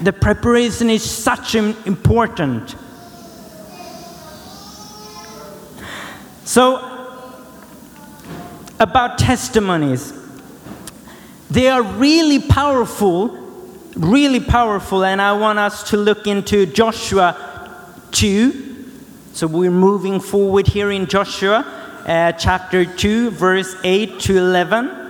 The 0.00 0.12
preparation 0.12 0.90
is 0.90 1.02
such 1.02 1.56
im- 1.56 1.74
important. 1.86 2.76
So, 6.44 6.95
about 8.78 9.18
testimonies, 9.18 10.12
they 11.50 11.68
are 11.68 11.82
really 11.82 12.40
powerful, 12.40 13.28
really 13.96 14.40
powerful, 14.40 15.04
and 15.04 15.20
I 15.22 15.32
want 15.32 15.58
us 15.58 15.90
to 15.90 15.96
look 15.96 16.26
into 16.26 16.66
Joshua 16.66 17.36
2. 18.10 18.90
So, 19.32 19.46
we're 19.46 19.70
moving 19.70 20.20
forward 20.20 20.66
here 20.66 20.90
in 20.90 21.06
Joshua 21.06 21.64
uh, 22.06 22.32
chapter 22.32 22.84
2, 22.84 23.30
verse 23.30 23.76
8 23.82 24.20
to 24.20 24.38
11. 24.38 25.06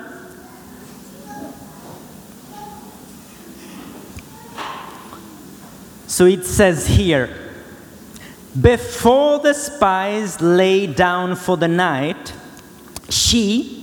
So 6.07 6.25
it 6.25 6.47
says 6.47 6.87
here, 6.87 7.29
before 8.59 9.39
the 9.39 9.53
spies 9.53 10.41
lay 10.41 10.87
down 10.87 11.37
for 11.37 11.59
the 11.59 11.69
night, 11.69 12.33
she 13.09 13.83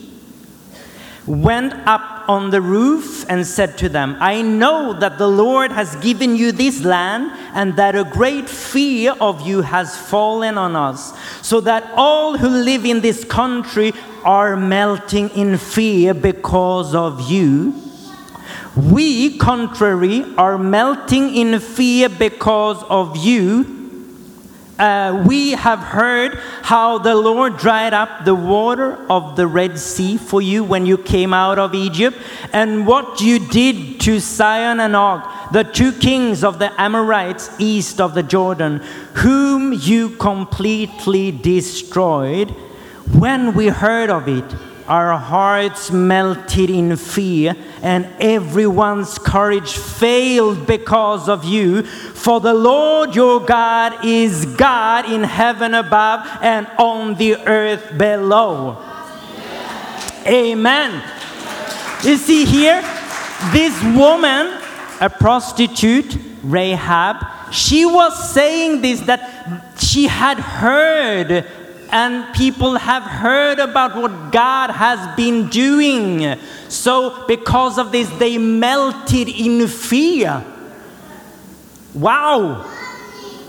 went 1.25 1.73
up 1.87 2.27
on 2.27 2.49
the 2.49 2.61
roof 2.61 3.25
and 3.29 3.45
said 3.45 3.77
to 3.77 3.89
them, 3.89 4.17
I 4.19 4.41
know 4.41 4.93
that 4.93 5.17
the 5.17 5.27
Lord 5.27 5.71
has 5.71 5.95
given 5.97 6.35
you 6.35 6.51
this 6.51 6.83
land 6.83 7.31
and 7.53 7.75
that 7.77 7.95
a 7.95 8.03
great 8.03 8.49
fear 8.49 9.13
of 9.21 9.47
you 9.47 9.61
has 9.61 9.97
fallen 9.97 10.57
on 10.57 10.75
us, 10.75 11.13
so 11.41 11.61
that 11.61 11.89
all 11.95 12.37
who 12.37 12.49
live 12.49 12.85
in 12.85 13.01
this 13.01 13.23
country 13.23 13.93
are 14.23 14.55
melting 14.55 15.29
in 15.29 15.57
fear 15.57 16.13
because 16.13 16.93
of 16.93 17.29
you. 17.29 17.73
We, 18.75 19.37
contrary, 19.37 20.25
are 20.37 20.57
melting 20.57 21.35
in 21.35 21.59
fear 21.59 22.09
because 22.09 22.83
of 22.83 23.17
you. 23.17 23.82
Uh, 24.79 25.23
we 25.27 25.51
have 25.51 25.79
heard 25.79 26.33
how 26.63 26.97
the 26.97 27.13
Lord 27.13 27.57
dried 27.57 27.93
up 27.93 28.25
the 28.25 28.33
water 28.33 28.95
of 29.07 29.35
the 29.35 29.45
Red 29.45 29.77
Sea 29.77 30.17
for 30.17 30.41
you 30.41 30.63
when 30.63 30.87
you 30.87 30.97
came 30.97 31.31
out 31.31 31.59
of 31.59 31.75
Egypt, 31.75 32.17
and 32.51 32.87
what 32.87 33.21
you 33.21 33.37
did 33.37 33.99
to 34.01 34.19
Sihon 34.19 34.79
and 34.79 34.95
Og, 34.95 35.21
the 35.51 35.63
two 35.63 35.91
kings 35.91 36.43
of 36.43 36.57
the 36.57 36.71
Amorites 36.81 37.51
east 37.59 38.01
of 38.01 38.15
the 38.15 38.23
Jordan, 38.23 38.81
whom 39.13 39.73
you 39.73 40.09
completely 40.17 41.31
destroyed. 41.31 42.49
When 43.11 43.53
we 43.53 43.67
heard 43.67 44.09
of 44.09 44.27
it, 44.27 44.45
our 44.87 45.17
hearts 45.17 45.91
melted 45.91 46.69
in 46.69 46.95
fear, 46.95 47.55
and 47.81 48.07
everyone's 48.19 49.17
courage 49.17 49.73
failed 49.73 50.67
because 50.67 51.29
of 51.29 51.43
you. 51.45 51.83
For 51.83 52.39
the 52.39 52.53
Lord 52.53 53.15
your 53.15 53.39
God 53.39 54.05
is 54.05 54.45
God 54.45 55.09
in 55.11 55.23
heaven 55.23 55.73
above 55.73 56.27
and 56.41 56.67
on 56.77 57.15
the 57.15 57.35
earth 57.47 57.97
below. 57.97 58.77
Amen. 60.25 61.03
You 62.03 62.17
see 62.17 62.45
here, 62.45 62.81
this 63.51 63.81
woman, 63.95 64.59
a 65.01 65.09
prostitute, 65.09 66.17
Rahab, 66.43 67.25
she 67.53 67.85
was 67.85 68.33
saying 68.33 68.81
this 68.81 69.01
that 69.01 69.77
she 69.77 70.07
had 70.07 70.39
heard 70.39 71.45
and 71.93 72.33
people 72.33 72.75
have 72.75 73.03
heard 73.03 73.59
about 73.59 73.95
what 73.95 74.31
God 74.31 74.71
has 74.71 75.15
been 75.15 75.47
doing. 75.49 76.39
So, 76.67 77.23
because 77.27 77.77
of 77.77 77.91
this, 77.91 78.09
they 78.17 78.39
melted 78.39 79.29
in 79.29 79.67
fear. 79.67 80.43
Wow! 81.93 82.67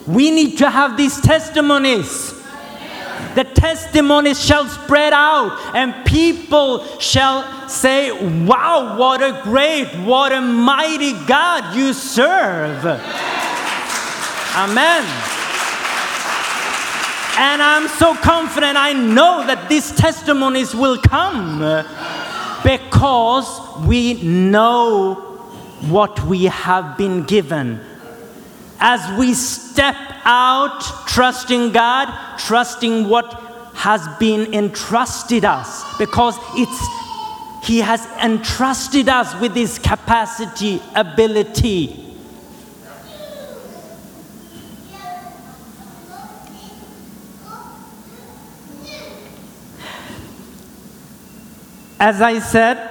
We 0.07 0.30
need 0.30 0.59
to 0.59 0.68
have 0.68 0.98
these 0.98 1.18
testimonies. 1.22 2.35
The 3.35 3.44
testimonies 3.44 4.44
shall 4.44 4.66
spread 4.66 5.14
out, 5.14 5.74
and 5.74 6.04
people 6.04 6.85
shall 6.98 7.66
say, 7.66 8.12
Wow, 8.44 8.98
what 8.98 9.22
a 9.22 9.40
great, 9.42 9.87
what 10.04 10.33
a 10.33 10.42
mighty 10.42 11.14
God 11.26 11.74
you 11.74 11.94
serve. 11.94 12.85
Amen. 14.54 15.43
And 17.36 17.60
I'm 17.60 17.88
so 17.88 18.14
confident, 18.14 18.76
I 18.76 18.92
know 18.92 19.44
that 19.46 19.68
these 19.68 19.90
testimonies 19.92 20.74
will 20.74 20.98
come 20.98 21.62
uh, 21.62 21.82
because 22.62 23.48
we 23.84 24.22
know 24.22 25.14
what 25.88 26.24
we 26.26 26.44
have 26.44 26.96
been 26.96 27.24
given. 27.24 27.80
As 28.78 29.18
we 29.18 29.34
step 29.34 29.96
out, 30.24 30.80
trusting 31.08 31.72
God, 31.72 32.38
trusting 32.38 33.08
what 33.08 33.32
has 33.74 34.06
been 34.18 34.54
entrusted 34.54 35.44
us, 35.44 35.82
because 35.98 36.36
it's 36.54 37.66
He 37.66 37.80
has 37.80 38.06
entrusted 38.22 39.08
us 39.08 39.38
with 39.40 39.54
this 39.54 39.78
capacity, 39.78 40.80
ability. 40.94 42.13
As 52.00 52.20
I 52.20 52.40
said, 52.40 52.90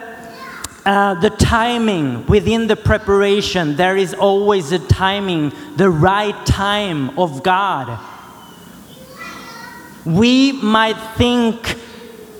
uh, 0.85 1.15
the 1.15 1.29
timing 1.29 2.25
within 2.25 2.67
the 2.67 2.75
preparation, 2.75 3.75
there 3.75 3.97
is 3.97 4.13
always 4.13 4.71
a 4.71 4.79
timing, 4.79 5.51
the 5.75 5.89
right 5.89 6.45
time 6.45 7.17
of 7.19 7.43
God. 7.43 7.99
We 10.05 10.53
might 10.53 10.97
think 11.15 11.79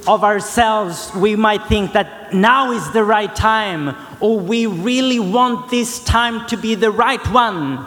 of 0.08 0.24
ourselves, 0.24 1.12
we 1.16 1.36
might 1.36 1.66
think 1.68 1.94
that 1.94 2.34
now 2.34 2.72
is 2.72 2.92
the 2.92 3.04
right 3.04 3.34
time, 3.34 3.96
or 4.20 4.40
we 4.40 4.66
really 4.66 5.20
want 5.20 5.70
this 5.70 6.04
time 6.04 6.46
to 6.48 6.58
be 6.58 6.76
the 6.76 6.92
right 6.92 7.26
one. 7.32 7.86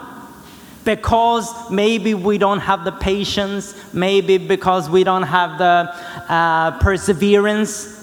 Because 0.83 1.69
maybe 1.69 2.13
we 2.13 2.37
don't 2.37 2.59
have 2.59 2.85
the 2.85 2.91
patience, 2.91 3.75
maybe 3.93 4.37
because 4.37 4.89
we 4.89 5.03
don't 5.03 5.23
have 5.23 5.57
the 5.57 6.33
uh, 6.33 6.79
perseverance, 6.79 7.96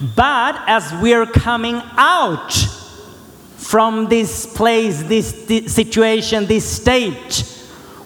but 0.00 0.62
as 0.66 0.92
we're 1.00 1.26
coming 1.26 1.80
out 1.96 2.52
from 3.56 4.08
this 4.08 4.46
place, 4.46 5.02
this, 5.02 5.32
this 5.46 5.74
situation, 5.74 6.46
this 6.46 6.64
state, 6.64 7.46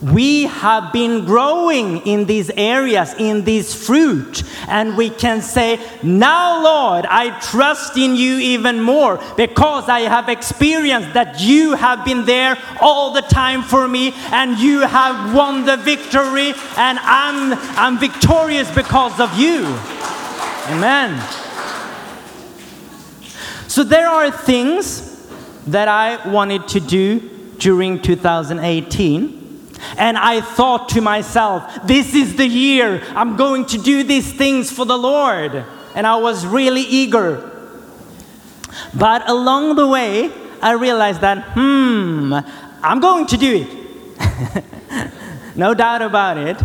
we 0.03 0.43
have 0.43 0.93
been 0.93 1.25
growing 1.25 2.07
in 2.07 2.27
these 2.27 2.51
areas, 2.51 3.15
in 3.19 3.45
this 3.45 3.75
fruit, 3.87 4.43
and 4.69 4.97
we 4.97 5.09
can 5.09 5.41
say, 5.41 5.81
Now, 6.03 6.63
Lord, 6.63 7.07
I 7.07 7.39
trust 7.41 7.97
in 7.97 8.15
you 8.15 8.37
even 8.37 8.83
more 8.83 9.19
because 9.37 9.89
I 9.89 10.01
have 10.01 10.29
experienced 10.29 11.15
that 11.15 11.41
you 11.41 11.75
have 11.75 12.05
been 12.05 12.27
there 12.27 12.59
all 12.83 13.13
the 13.13 13.23
time 13.23 13.63
for 13.63 13.89
me 13.89 14.13
and 14.31 14.59
you 14.59 14.81
have 14.81 15.35
won 15.35 15.65
the 15.65 15.79
victory, 15.79 16.53
and 16.77 16.99
I'm, 16.99 17.55
I'm 17.79 17.99
victorious 17.99 18.71
because 18.75 19.19
of 19.21 19.39
you. 19.39 19.65
Amen. 20.69 21.23
So 23.75 23.83
there 23.83 24.07
are 24.07 24.31
things 24.31 25.27
that 25.67 25.89
I 25.89 26.31
wanted 26.31 26.69
to 26.69 26.79
do 26.79 27.19
during 27.59 28.01
2018. 28.01 29.69
And 29.99 30.17
I 30.17 30.43
thought 30.43 30.91
to 30.91 31.01
myself, 31.01 31.85
this 31.85 32.15
is 32.15 32.37
the 32.37 32.47
year 32.47 33.03
I'm 33.17 33.37
going 33.37 33.67
to 33.67 33.79
do 33.79 34.05
these 34.05 34.33
things 34.33 34.71
for 34.71 34.87
the 34.87 34.97
Lord. 34.97 35.65
And 35.97 36.07
I 36.07 36.15
was 36.19 36.47
really 36.47 36.83
eager. 36.83 37.51
But 38.95 39.29
along 39.29 39.75
the 39.75 39.89
way, 39.89 40.31
I 40.63 40.75
realized 40.75 41.23
that, 41.23 41.43
hmm, 41.55 42.33
I'm 42.81 43.01
going 43.01 43.27
to 43.27 43.37
do 43.37 43.67
it. 43.67 45.11
no 45.57 45.75
doubt 45.75 46.01
about 46.01 46.39
it. 46.39 46.63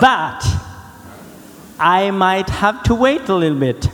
But 0.00 0.46
I 1.78 2.10
might 2.10 2.48
have 2.48 2.82
to 2.84 2.94
wait 2.94 3.28
a 3.28 3.34
little 3.34 3.58
bit. 3.58 3.86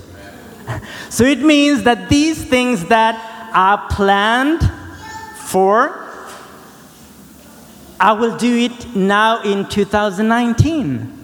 So 1.11 1.25
it 1.25 1.41
means 1.41 1.83
that 1.85 2.09
these 2.09 2.45
things 2.45 2.85
that 2.87 3.17
are 3.53 3.89
planned 3.89 4.63
for, 5.47 6.09
I 7.99 8.13
will 8.13 8.37
do 8.37 8.57
it 8.57 8.95
now 8.95 9.43
in 9.43 9.69
2019. 9.69 11.17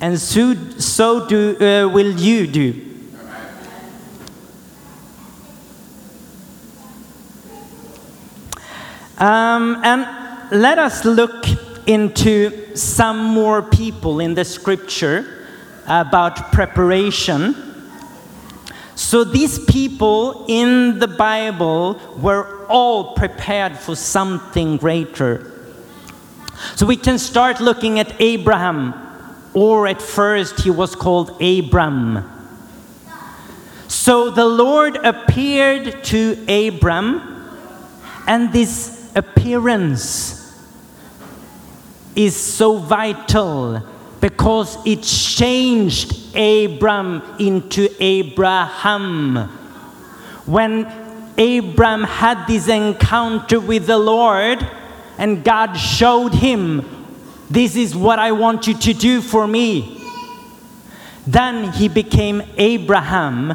And 0.00 0.20
so, 0.20 0.54
so 0.78 1.26
do, 1.26 1.56
uh, 1.56 1.88
will 1.88 2.12
you 2.12 2.46
do. 2.46 2.94
Um, 9.16 9.80
and 9.84 10.06
let 10.52 10.78
us 10.78 11.04
look 11.04 11.46
into 11.86 12.76
some 12.76 13.18
more 13.18 13.62
people 13.62 14.20
in 14.20 14.34
the 14.34 14.44
scripture 14.44 15.46
about 15.86 16.52
preparation. 16.52 17.73
So 18.96 19.24
these 19.24 19.58
people 19.58 20.44
in 20.48 20.98
the 21.00 21.08
Bible 21.08 22.00
were 22.18 22.66
all 22.66 23.14
prepared 23.14 23.76
for 23.76 23.96
something 23.96 24.76
greater. 24.76 25.50
So 26.76 26.86
we 26.86 26.96
can 26.96 27.18
start 27.18 27.60
looking 27.60 27.98
at 27.98 28.20
Abraham, 28.20 28.94
or 29.52 29.86
at 29.86 30.00
first 30.00 30.60
he 30.60 30.70
was 30.70 30.94
called 30.94 31.42
Abram. 31.42 32.30
So 33.88 34.30
the 34.30 34.46
Lord 34.46 34.96
appeared 34.96 36.04
to 36.04 36.44
Abram, 36.48 37.20
and 38.26 38.52
this 38.52 39.10
appearance 39.14 40.40
is 42.14 42.36
so 42.36 42.78
vital 42.78 43.82
because 44.24 44.78
it 44.86 45.02
changed 45.02 46.34
Abram 46.34 47.22
into 47.38 47.94
Abraham. 48.00 49.36
When 50.46 50.86
Abram 51.36 52.04
had 52.04 52.46
this 52.46 52.66
encounter 52.68 53.60
with 53.60 53.86
the 53.86 53.98
Lord, 53.98 54.66
and 55.18 55.44
God 55.44 55.74
showed 55.74 56.32
him, 56.32 56.88
This 57.50 57.76
is 57.76 57.94
what 57.94 58.18
I 58.18 58.32
want 58.32 58.66
you 58.66 58.72
to 58.72 58.94
do 58.94 59.20
for 59.20 59.46
me. 59.46 60.02
Then 61.26 61.72
he 61.72 61.88
became 61.88 62.42
Abraham, 62.56 63.50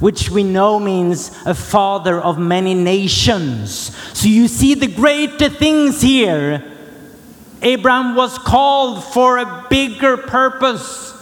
which 0.00 0.30
we 0.30 0.44
know 0.44 0.80
means 0.80 1.30
a 1.44 1.54
father 1.54 2.18
of 2.18 2.38
many 2.38 2.72
nations. 2.72 3.94
So 4.14 4.28
you 4.28 4.48
see 4.48 4.72
the 4.72 4.86
greater 4.86 5.50
things 5.50 6.00
here. 6.00 6.75
Abraham 7.66 8.14
was 8.14 8.38
called 8.38 9.02
for 9.02 9.38
a 9.38 9.66
bigger 9.68 10.16
purpose. 10.16 11.12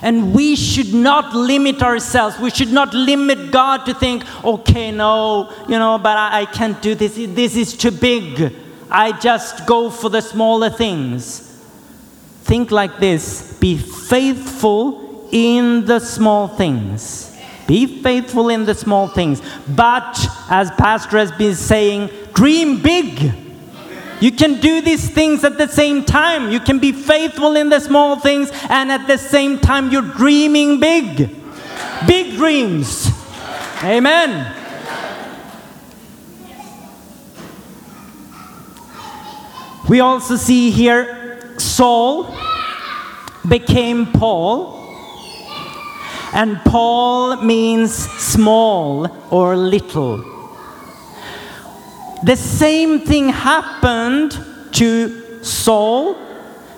And 0.00 0.32
we 0.32 0.54
should 0.54 0.94
not 0.94 1.34
limit 1.34 1.82
ourselves. 1.82 2.38
We 2.38 2.50
should 2.50 2.72
not 2.72 2.94
limit 2.94 3.50
God 3.50 3.86
to 3.86 3.94
think, 3.94 4.22
okay, 4.44 4.92
no, 4.92 5.52
you 5.68 5.78
know, 5.80 5.98
but 5.98 6.16
I, 6.16 6.42
I 6.42 6.44
can't 6.44 6.80
do 6.80 6.94
this. 6.94 7.16
This 7.16 7.56
is 7.56 7.76
too 7.76 7.90
big. 7.90 8.54
I 8.88 9.18
just 9.18 9.66
go 9.66 9.90
for 9.90 10.10
the 10.10 10.20
smaller 10.20 10.70
things. 10.70 11.40
Think 12.44 12.70
like 12.70 13.00
this 13.00 13.58
be 13.58 13.78
faithful 13.78 15.28
in 15.32 15.86
the 15.86 15.98
small 15.98 16.46
things. 16.46 17.33
Be 17.66 18.02
faithful 18.02 18.48
in 18.48 18.64
the 18.66 18.74
small 18.74 19.08
things. 19.08 19.40
But, 19.68 20.18
as 20.50 20.70
Pastor 20.72 21.18
has 21.18 21.32
been 21.32 21.54
saying, 21.54 22.10
dream 22.34 22.82
big. 22.82 23.32
You 24.20 24.32
can 24.32 24.60
do 24.60 24.80
these 24.80 25.10
things 25.10 25.44
at 25.44 25.58
the 25.58 25.68
same 25.68 26.04
time. 26.04 26.50
You 26.50 26.60
can 26.60 26.78
be 26.78 26.92
faithful 26.92 27.56
in 27.56 27.68
the 27.68 27.80
small 27.80 28.18
things, 28.18 28.50
and 28.68 28.90
at 28.90 29.06
the 29.06 29.18
same 29.18 29.58
time, 29.58 29.90
you're 29.90 30.02
dreaming 30.02 30.80
big. 30.80 31.30
Big 32.06 32.36
dreams. 32.36 33.10
Amen. 33.82 34.54
We 39.88 40.00
also 40.00 40.36
see 40.36 40.70
here 40.70 41.58
Saul 41.58 42.34
became 43.46 44.06
Paul. 44.06 44.83
And 46.34 46.58
Paul 46.64 47.36
means 47.36 47.94
small 47.94 49.06
or 49.30 49.56
little. 49.56 50.18
The 52.24 52.34
same 52.36 53.00
thing 53.00 53.28
happened 53.28 54.36
to 54.72 55.44
Saul 55.44 56.16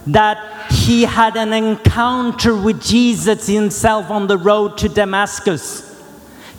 that 0.09 0.71
he 0.71 1.05
had 1.05 1.37
an 1.37 1.55
encounter 1.55 2.55
with 2.55 2.83
Jesus 2.83 3.47
himself 3.47 4.11
on 4.11 4.27
the 4.27 4.37
road 4.37 4.77
to 4.79 4.91
Damascus. 4.91 5.85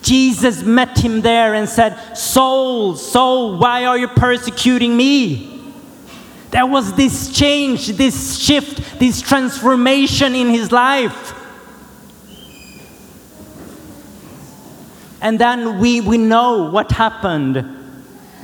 Jesus 0.01 0.63
met 0.63 0.97
him 0.97 1.21
there 1.21 1.53
and 1.53 1.69
said, 1.69 2.17
Saul, 2.17 2.95
Saul, 2.95 3.59
why 3.59 3.85
are 3.85 3.97
you 3.97 4.07
persecuting 4.07 4.97
me? 4.97 5.71
There 6.49 6.65
was 6.65 6.93
this 6.93 7.31
change, 7.31 7.89
this 7.89 8.39
shift, 8.39 8.99
this 8.99 9.21
transformation 9.21 10.33
in 10.33 10.47
his 10.47 10.71
life. 10.71 11.35
And 15.21 15.39
then 15.39 15.79
we, 15.79 16.01
we 16.01 16.17
know 16.17 16.69
what 16.69 16.91
happened. 16.91 17.55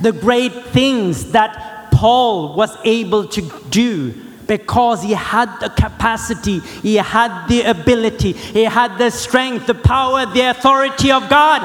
The 0.00 0.12
great 0.12 0.52
things 0.66 1.32
that 1.32 1.90
Paul 1.92 2.56
was 2.56 2.76
able 2.84 3.28
to 3.28 3.42
do 3.70 4.12
because 4.46 5.02
he 5.02 5.12
had 5.12 5.58
the 5.60 5.70
capacity, 5.70 6.58
he 6.58 6.96
had 6.96 7.46
the 7.46 7.62
ability, 7.62 8.32
he 8.32 8.64
had 8.64 8.98
the 8.98 9.10
strength, 9.10 9.66
the 9.66 9.74
power, 9.74 10.26
the 10.26 10.50
authority 10.50 11.10
of 11.10 11.28
God. 11.28 11.62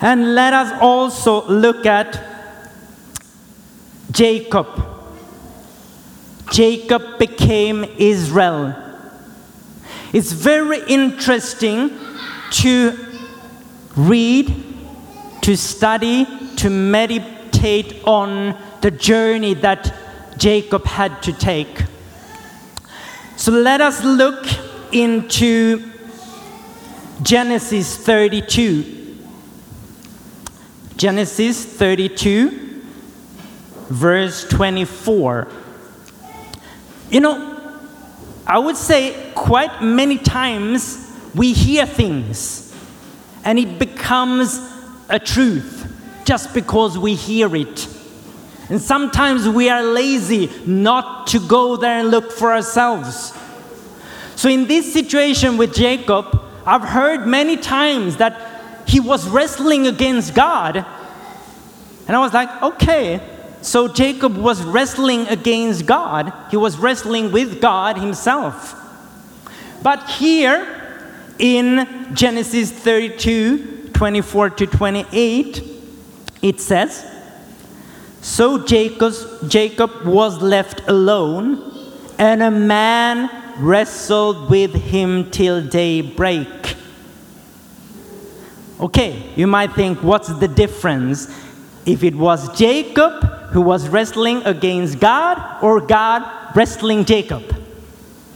And 0.00 0.34
let 0.34 0.52
us 0.52 0.78
also 0.80 1.46
look 1.48 1.86
at 1.86 2.22
Jacob. 4.10 4.66
Jacob 6.52 7.18
became 7.18 7.84
Israel. 7.98 8.74
It's 10.14 10.30
very 10.30 10.80
interesting 10.86 11.90
to 12.52 12.96
read, 13.96 14.54
to 15.42 15.56
study, 15.56 16.24
to 16.58 16.70
meditate 16.70 18.00
on 18.04 18.56
the 18.80 18.92
journey 18.92 19.54
that 19.54 19.92
Jacob 20.38 20.84
had 20.84 21.20
to 21.24 21.32
take. 21.32 21.82
So 23.34 23.50
let 23.50 23.80
us 23.80 24.04
look 24.04 24.46
into 24.92 25.82
Genesis 27.24 27.96
32. 27.96 29.16
Genesis 30.96 31.64
32, 31.64 32.82
verse 33.88 34.48
24. 34.48 35.48
You 37.10 37.20
know, 37.20 37.80
I 38.46 38.60
would 38.60 38.76
say 38.76 39.23
quite 39.34 39.82
many 39.82 40.18
times 40.18 41.00
we 41.34 41.52
hear 41.52 41.86
things 41.86 42.74
and 43.44 43.58
it 43.58 43.78
becomes 43.78 44.60
a 45.08 45.18
truth 45.18 45.90
just 46.24 46.54
because 46.54 46.96
we 46.96 47.14
hear 47.14 47.54
it. 47.54 47.88
And 48.70 48.80
sometimes 48.80 49.46
we 49.46 49.68
are 49.68 49.82
lazy 49.82 50.50
not 50.64 51.26
to 51.28 51.46
go 51.46 51.76
there 51.76 52.00
and 52.00 52.10
look 52.10 52.32
for 52.32 52.52
ourselves. 52.52 53.34
So, 54.36 54.48
in 54.48 54.66
this 54.66 54.92
situation 54.92 55.58
with 55.58 55.74
Jacob, 55.74 56.40
I've 56.66 56.82
heard 56.82 57.26
many 57.26 57.56
times 57.58 58.16
that 58.16 58.88
he 58.88 59.00
was 59.00 59.28
wrestling 59.28 59.86
against 59.86 60.34
God. 60.34 60.84
And 62.06 62.16
I 62.16 62.18
was 62.18 62.32
like, 62.32 62.62
okay, 62.62 63.20
so 63.60 63.88
Jacob 63.88 64.36
was 64.36 64.62
wrestling 64.62 65.26
against 65.28 65.86
God. 65.86 66.32
He 66.50 66.56
was 66.56 66.78
wrestling 66.78 67.32
with 67.32 67.60
God 67.60 67.96
himself. 67.98 68.80
But 69.84 70.08
here 70.08 70.66
in 71.38 71.86
Genesis 72.14 72.72
32 72.72 73.90
24 73.92 74.50
to 74.50 74.66
28, 74.66 75.62
it 76.40 76.58
says, 76.58 77.06
So 78.22 78.64
Jacob's, 78.64 79.26
Jacob 79.46 80.06
was 80.06 80.40
left 80.40 80.80
alone, 80.88 81.92
and 82.18 82.42
a 82.42 82.50
man 82.50 83.30
wrestled 83.58 84.48
with 84.48 84.72
him 84.72 85.30
till 85.30 85.62
daybreak. 85.62 86.76
Okay, 88.80 89.32
you 89.36 89.46
might 89.46 89.74
think, 89.74 90.02
what's 90.02 90.28
the 90.28 90.48
difference 90.48 91.28
if 91.84 92.02
it 92.02 92.16
was 92.16 92.56
Jacob 92.58 93.22
who 93.52 93.60
was 93.60 93.90
wrestling 93.90 94.42
against 94.46 94.98
God 94.98 95.62
or 95.62 95.82
God 95.82 96.56
wrestling 96.56 97.04
Jacob? 97.04 97.54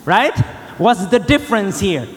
Right? 0.05 0.37
What's 0.79 1.07
the 1.07 1.19
difference 1.19 1.81
here? 1.81 2.09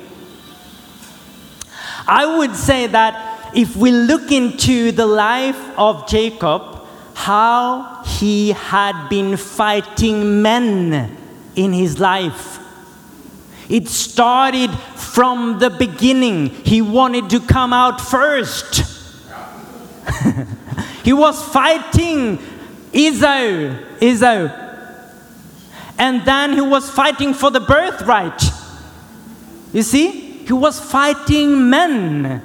I 2.08 2.38
would 2.38 2.56
say 2.56 2.88
that 2.88 3.52
if 3.56 3.76
we 3.76 3.92
look 3.92 4.32
into 4.32 4.92
the 4.92 5.06
life 5.06 5.60
of 5.78 6.08
Jacob, 6.08 6.86
how 7.14 8.04
he 8.04 8.52
had 8.52 9.10
been 9.10 9.38
fighting 9.38 10.42
men 10.42 11.18
in 11.56 11.74
his 11.74 12.00
life. 12.00 12.60
It 13.70 13.88
started 13.88 14.72
from 14.96 15.60
the 15.60 15.70
beginning. 15.70 16.50
He 16.50 16.82
wanted 16.82 17.30
to 17.30 17.40
come 17.40 17.74
out 17.74 18.02
first. 18.02 18.82
he 21.04 21.14
was 21.14 21.42
fighting 21.50 22.40
Esau, 22.92 23.76
Esau. 24.02 24.61
And 26.02 26.26
then 26.26 26.54
he 26.54 26.62
was 26.62 26.90
fighting 26.90 27.36
for 27.36 27.52
the 27.52 27.60
birthright. 27.60 28.42
You 29.72 29.84
see? 29.84 30.10
He 30.48 30.52
was 30.52 30.80
fighting 30.80 31.70
men. 31.70 32.42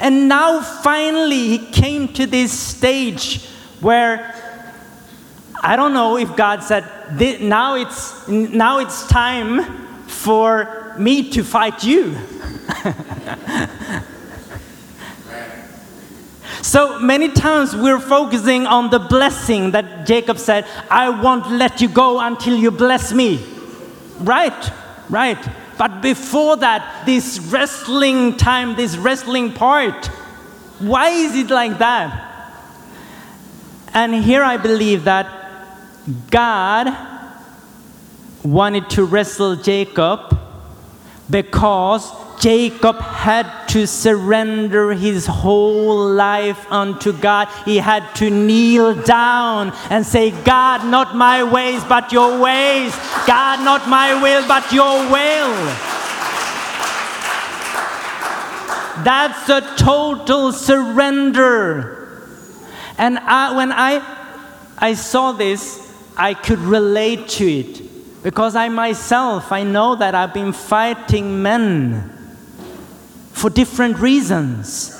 And 0.00 0.28
now 0.28 0.60
finally 0.60 1.56
he 1.56 1.58
came 1.70 2.08
to 2.14 2.26
this 2.26 2.50
stage 2.50 3.46
where 3.78 4.34
I 5.62 5.76
don't 5.76 5.94
know 5.94 6.18
if 6.18 6.34
God 6.34 6.64
said, 6.64 6.84
now 7.40 7.76
it's, 7.76 8.26
now 8.26 8.80
it's 8.80 9.06
time 9.06 9.62
for 10.08 10.96
me 10.98 11.30
to 11.30 11.44
fight 11.44 11.84
you. 11.84 12.16
So 16.76 16.98
many 16.98 17.30
times 17.30 17.74
we're 17.74 17.98
focusing 17.98 18.66
on 18.66 18.90
the 18.90 18.98
blessing 18.98 19.70
that 19.70 20.06
Jacob 20.06 20.38
said, 20.38 20.66
I 20.90 21.08
won't 21.08 21.50
let 21.50 21.80
you 21.80 21.88
go 21.88 22.20
until 22.20 22.54
you 22.54 22.70
bless 22.70 23.14
me. 23.14 23.42
Right, 24.18 24.70
right. 25.08 25.38
But 25.78 26.02
before 26.02 26.58
that, 26.58 27.06
this 27.06 27.38
wrestling 27.38 28.36
time, 28.36 28.76
this 28.76 28.98
wrestling 28.98 29.54
part, 29.54 30.04
why 30.78 31.08
is 31.08 31.34
it 31.34 31.48
like 31.48 31.78
that? 31.78 32.52
And 33.94 34.14
here 34.14 34.42
I 34.42 34.58
believe 34.58 35.04
that 35.04 35.26
God 36.30 36.94
wanted 38.44 38.90
to 38.90 39.06
wrestle 39.06 39.56
Jacob 39.56 40.38
because 41.30 42.12
Jacob 42.46 43.00
had 43.00 43.66
to 43.70 43.88
surrender 43.88 44.92
his 44.92 45.26
whole 45.26 46.08
life 46.08 46.70
unto 46.70 47.12
God. 47.12 47.48
He 47.64 47.78
had 47.78 48.14
to 48.22 48.30
kneel 48.30 48.94
down 49.02 49.72
and 49.90 50.06
say, 50.06 50.30
God, 50.44 50.86
not 50.86 51.16
my 51.16 51.42
ways, 51.42 51.82
but 51.88 52.12
your 52.12 52.38
ways. 52.38 52.94
God, 53.26 53.64
not 53.64 53.88
my 53.88 54.22
will, 54.22 54.46
but 54.46 54.70
your 54.70 55.10
will. 55.10 55.54
That's 59.02 59.48
a 59.48 59.62
total 59.76 60.52
surrender. 60.52 62.22
And 62.96 63.18
I, 63.18 63.56
when 63.56 63.72
I, 63.72 64.00
I 64.78 64.94
saw 64.94 65.32
this, 65.32 65.82
I 66.16 66.34
could 66.34 66.60
relate 66.60 67.26
to 67.40 67.44
it 67.44 68.22
because 68.22 68.54
I 68.54 68.68
myself, 68.68 69.50
I 69.50 69.64
know 69.64 69.96
that 69.96 70.14
I've 70.14 70.32
been 70.32 70.52
fighting 70.52 71.42
men 71.42 72.12
for 73.36 73.50
different 73.50 73.98
reasons. 73.98 74.98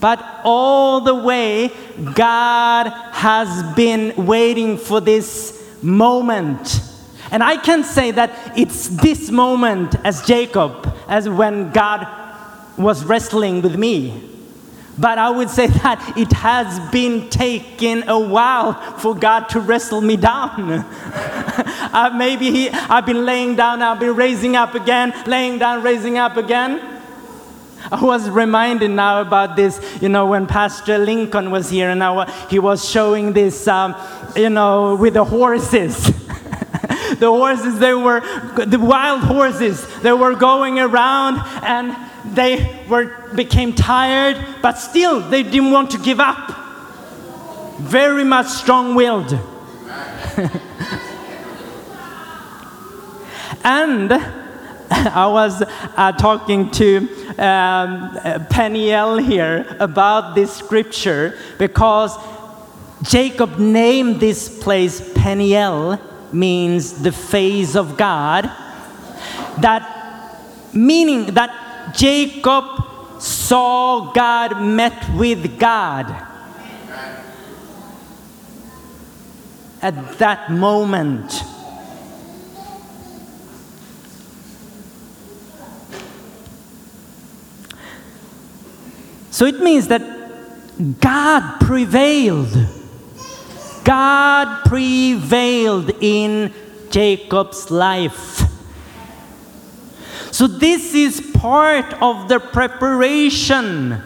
But 0.00 0.22
all 0.44 1.00
the 1.00 1.14
way, 1.14 1.70
God 2.14 2.88
has 3.12 3.74
been 3.74 4.26
waiting 4.26 4.76
for 4.76 5.00
this 5.00 5.58
moment. 5.80 6.82
And 7.30 7.42
I 7.42 7.56
can 7.56 7.84
say 7.84 8.10
that 8.10 8.52
it's 8.54 8.88
this 8.88 9.30
moment 9.30 9.94
as 10.04 10.26
Jacob, 10.26 10.94
as 11.08 11.26
when 11.26 11.70
God 11.70 12.06
was 12.76 13.02
wrestling 13.06 13.62
with 13.62 13.76
me. 13.76 14.28
But 14.98 15.16
I 15.16 15.30
would 15.30 15.48
say 15.48 15.66
that 15.82 16.18
it 16.18 16.32
has 16.32 16.78
been 16.90 17.30
taking 17.30 18.06
a 18.08 18.18
while 18.18 18.74
for 18.98 19.14
God 19.14 19.48
to 19.50 19.60
wrestle 19.60 20.02
me 20.02 20.16
down. 20.16 20.70
uh, 20.70 22.10
maybe 22.14 22.50
he, 22.50 22.68
I've 22.68 23.06
been 23.06 23.24
laying 23.24 23.56
down, 23.56 23.80
I've 23.80 24.00
been 24.00 24.16
raising 24.16 24.54
up 24.54 24.74
again, 24.74 25.14
laying 25.26 25.58
down, 25.58 25.82
raising 25.82 26.18
up 26.18 26.36
again. 26.36 26.91
I 27.90 28.02
was 28.02 28.28
reminded 28.30 28.90
now 28.90 29.20
about 29.20 29.56
this, 29.56 29.80
you 30.00 30.08
know, 30.08 30.26
when 30.26 30.46
Pastor 30.46 30.98
Lincoln 30.98 31.50
was 31.50 31.70
here 31.70 31.90
and 31.90 31.98
now 31.98 32.26
he 32.48 32.58
was 32.58 32.88
showing 32.88 33.32
this, 33.32 33.66
um, 33.66 33.96
you 34.36 34.50
know, 34.50 34.94
with 34.94 35.14
the 35.14 35.24
horses. 35.24 36.04
the 37.18 37.28
horses, 37.28 37.78
they 37.78 37.94
were, 37.94 38.20
the 38.64 38.78
wild 38.78 39.22
horses, 39.22 39.86
they 40.00 40.12
were 40.12 40.34
going 40.34 40.78
around 40.78 41.40
and 41.62 41.96
they 42.34 42.84
were, 42.88 43.16
became 43.34 43.72
tired, 43.74 44.36
but 44.62 44.78
still 44.78 45.20
they 45.20 45.42
didn't 45.42 45.72
want 45.72 45.90
to 45.90 45.98
give 45.98 46.20
up. 46.20 46.58
Very 47.80 48.24
much 48.24 48.46
strong 48.46 48.94
willed. 48.94 49.32
and 53.64 54.41
I 55.14 55.26
was 55.26 55.62
uh, 55.62 56.12
talking 56.12 56.70
to 56.72 57.08
um, 57.38 58.14
Peniel 58.50 59.16
here 59.16 59.74
about 59.80 60.34
this 60.34 60.54
scripture 60.54 61.38
because 61.56 62.14
Jacob 63.02 63.58
named 63.58 64.20
this 64.20 64.50
place 64.60 65.00
Peniel, 65.14 65.98
means 66.30 67.02
the 67.02 67.10
face 67.10 67.74
of 67.74 67.96
God. 67.96 68.44
That 69.62 70.38
meaning 70.74 71.32
that 71.34 71.94
Jacob 71.96 72.64
saw 73.18 74.12
God, 74.12 74.60
met 74.60 75.08
with 75.14 75.58
God. 75.58 76.10
At 79.80 80.18
that 80.18 80.52
moment. 80.52 81.32
So 89.32 89.46
it 89.46 89.60
means 89.60 89.88
that 89.88 90.02
God 91.00 91.58
prevailed. 91.58 92.54
God 93.82 94.64
prevailed 94.66 95.90
in 96.02 96.52
Jacob's 96.90 97.70
life. 97.70 98.42
So 100.30 100.46
this 100.46 100.94
is 100.94 101.32
part 101.34 101.94
of 102.02 102.28
the 102.28 102.40
preparation. 102.40 104.02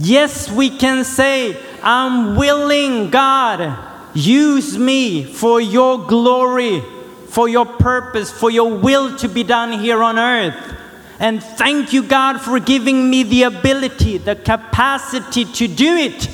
Yes, 0.00 0.50
we 0.50 0.76
can 0.76 1.04
say, 1.04 1.56
I'm 1.84 2.34
willing, 2.34 3.10
God, 3.10 3.78
use 4.14 4.76
me 4.76 5.22
for 5.32 5.60
your 5.60 6.06
glory, 6.08 6.82
for 7.28 7.48
your 7.48 7.66
purpose, 7.66 8.32
for 8.32 8.50
your 8.50 8.74
will 8.74 9.16
to 9.18 9.28
be 9.28 9.44
done 9.44 9.78
here 9.78 10.02
on 10.02 10.18
earth. 10.18 10.79
And 11.20 11.42
thank 11.42 11.92
you, 11.92 12.02
God, 12.02 12.40
for 12.40 12.58
giving 12.58 13.10
me 13.10 13.22
the 13.24 13.42
ability, 13.42 14.16
the 14.16 14.34
capacity 14.34 15.44
to 15.44 15.68
do 15.68 15.94
it. 15.94 16.30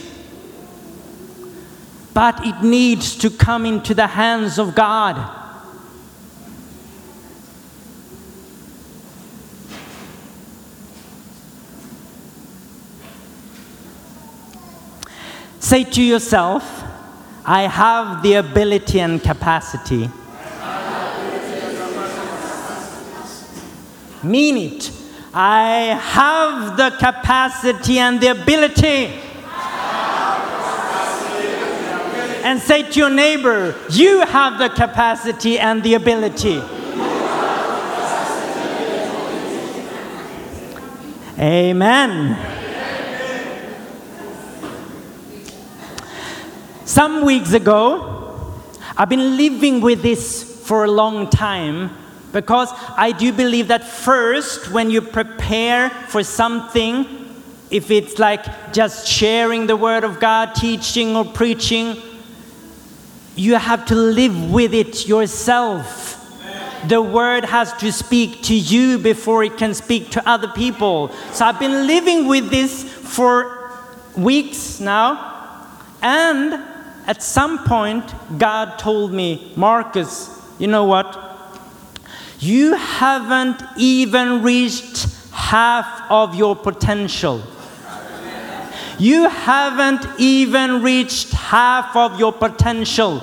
But 2.14 2.46
it 2.46 2.62
needs 2.62 3.16
to 3.16 3.28
come 3.28 3.66
into 3.66 3.94
the 3.94 4.06
hands 4.06 4.60
of 4.60 4.76
God. 4.76 5.42
Say 15.58 15.82
to 15.82 16.02
yourself, 16.02 16.84
I 17.44 17.62
have 17.62 18.22
the 18.22 18.34
ability 18.34 19.00
and 19.00 19.20
capacity. 19.20 20.08
Mean 24.26 24.56
it. 24.56 24.90
I 25.32 25.98
have 26.00 26.76
the 26.76 26.90
capacity 26.90 27.98
and 27.98 28.20
the 28.20 28.28
ability. 28.28 29.22
And 32.42 32.60
say 32.60 32.82
to 32.90 32.98
your 32.98 33.10
neighbor, 33.10 33.74
you 33.90 34.20
have 34.20 34.58
the 34.58 34.68
capacity 34.68 35.58
and 35.58 35.82
the 35.82 35.94
ability. 35.94 36.62
Amen. 41.38 42.38
Some 46.84 47.26
weeks 47.26 47.52
ago, 47.52 48.54
I've 48.96 49.10
been 49.10 49.36
living 49.36 49.82
with 49.82 50.00
this 50.00 50.42
for 50.66 50.84
a 50.84 50.90
long 50.90 51.28
time 51.28 51.90
because 52.36 52.70
I 52.98 53.12
do 53.12 53.32
believe 53.32 53.68
that 53.68 53.82
first, 53.82 54.70
when 54.70 54.90
you 54.90 55.00
prepare 55.00 55.88
for 55.88 56.22
something, 56.22 57.06
if 57.70 57.90
it's 57.90 58.18
like 58.18 58.74
just 58.74 59.08
sharing 59.08 59.66
the 59.66 59.74
Word 59.74 60.04
of 60.04 60.20
God, 60.20 60.54
teaching 60.54 61.16
or 61.16 61.24
preaching, 61.24 61.96
you 63.36 63.54
have 63.54 63.86
to 63.86 63.94
live 63.94 64.50
with 64.52 64.74
it 64.74 65.08
yourself. 65.08 66.12
The 66.86 67.00
Word 67.00 67.46
has 67.46 67.72
to 67.78 67.90
speak 67.90 68.42
to 68.42 68.54
you 68.54 68.98
before 68.98 69.42
it 69.42 69.56
can 69.56 69.72
speak 69.72 70.10
to 70.10 70.28
other 70.28 70.48
people. 70.48 71.08
So 71.32 71.46
I've 71.46 71.58
been 71.58 71.86
living 71.86 72.26
with 72.26 72.50
this 72.50 72.84
for 72.84 73.72
weeks 74.14 74.78
now. 74.78 75.64
And 76.02 76.52
at 77.06 77.22
some 77.22 77.64
point, 77.64 78.04
God 78.36 78.78
told 78.78 79.14
me, 79.14 79.54
Marcus, 79.56 80.38
you 80.58 80.66
know 80.66 80.84
what? 80.84 81.25
You 82.38 82.74
haven't 82.74 83.62
even 83.76 84.42
reached 84.42 85.06
half 85.32 86.10
of 86.10 86.34
your 86.34 86.56
potential. 86.56 87.42
You 88.98 89.28
haven't 89.28 90.06
even 90.18 90.82
reached 90.82 91.32
half 91.32 91.94
of 91.96 92.18
your 92.18 92.32
potential. 92.32 93.22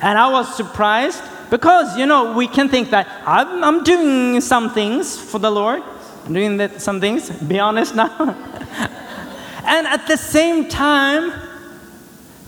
And 0.00 0.18
I 0.18 0.30
was 0.30 0.54
surprised 0.54 1.22
because, 1.50 1.96
you 1.96 2.06
know, 2.06 2.36
we 2.36 2.46
can 2.46 2.68
think 2.68 2.90
that 2.90 3.08
I'm, 3.26 3.64
I'm 3.64 3.84
doing 3.84 4.40
some 4.40 4.70
things 4.70 5.18
for 5.18 5.38
the 5.38 5.50
Lord. 5.50 5.82
I'm 6.26 6.32
doing 6.34 6.56
that, 6.58 6.82
some 6.82 7.00
things, 7.00 7.30
be 7.48 7.58
honest 7.58 7.94
now. 7.94 8.10
and 9.64 9.86
at 9.86 10.06
the 10.06 10.16
same 10.16 10.68
time, 10.68 11.32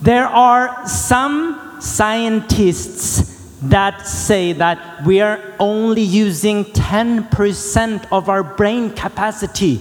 There 0.03 0.27
are 0.27 0.87
some 0.87 1.79
scientists 1.81 3.36
that 3.71 4.07
say 4.07 4.53
that 4.53 5.05
we 5.05 5.21
are 5.21 5.41
only 5.59 6.03
using 6.03 6.65
10% 6.65 8.07
of 8.13 8.29
our 8.29 8.43
brain 8.43 8.91
capacity. 8.91 9.81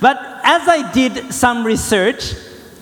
But 0.00 0.16
as 0.44 0.68
I 0.68 0.90
did 0.92 1.32
some 1.32 1.64
research, 1.64 2.34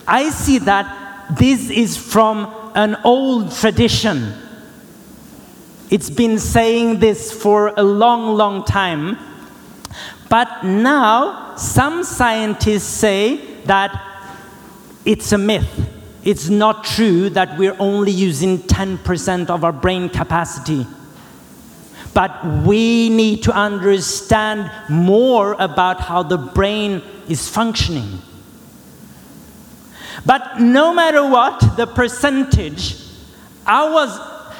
I 0.07 0.29
see 0.29 0.59
that 0.59 1.37
this 1.37 1.69
is 1.69 1.97
from 1.97 2.71
an 2.75 2.97
old 3.03 3.51
tradition. 3.51 4.33
It's 5.89 6.09
been 6.09 6.39
saying 6.39 6.99
this 6.99 7.31
for 7.31 7.73
a 7.75 7.83
long, 7.83 8.35
long 8.37 8.63
time. 8.63 9.17
But 10.29 10.63
now, 10.63 11.55
some 11.55 12.03
scientists 12.03 12.83
say 12.83 13.37
that 13.65 13.99
it's 15.03 15.31
a 15.31 15.37
myth. 15.37 15.98
It's 16.29 16.47
not 16.47 16.83
true 16.83 17.31
that 17.31 17.57
we're 17.57 17.75
only 17.79 18.11
using 18.11 18.59
10% 18.59 19.49
of 19.49 19.63
our 19.63 19.71
brain 19.71 20.09
capacity. 20.09 20.85
But 22.13 22.45
we 22.67 23.09
need 23.09 23.41
to 23.45 23.51
understand 23.51 24.69
more 24.91 25.53
about 25.57 26.01
how 26.01 26.21
the 26.21 26.37
brain 26.37 27.01
is 27.27 27.49
functioning. 27.49 28.19
But 30.23 30.59
no 30.59 30.93
matter 30.93 31.27
what 31.27 31.75
the 31.77 31.87
percentage, 31.87 32.97
I 33.65 33.89
was, 33.89 34.15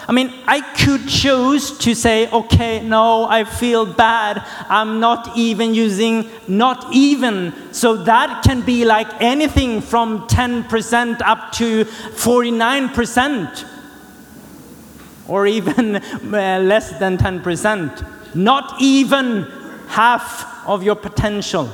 I 0.10 0.12
mean, 0.12 0.34
I 0.48 0.62
could 0.62 1.08
choose 1.08 1.78
to 1.78 1.94
say, 1.94 2.28
okay, 2.32 2.82
no, 2.82 3.26
I 3.26 3.44
feel 3.44 3.86
bad. 3.86 4.44
I'm 4.68 5.00
not 5.00 5.38
even 5.38 5.76
using, 5.76 6.28
not 6.48 6.92
even. 6.92 7.54
So 7.72 7.96
that 7.96 8.42
can 8.44 8.62
be 8.62 8.86
like 8.86 9.08
anything 9.22 9.82
from 9.82 10.28
10% 10.28 11.22
up 11.22 11.52
to 11.54 11.86
49%, 11.86 13.66
or 15.28 15.46
even 15.46 15.96
uh, 15.98 16.00
less 16.60 16.98
than 16.98 17.20
10%. 17.20 18.34
Not 18.34 18.82
even 18.82 19.44
half 19.90 20.68
of 20.68 20.82
your 20.82 20.96
potential. 20.96 21.70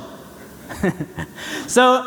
so 1.66 2.06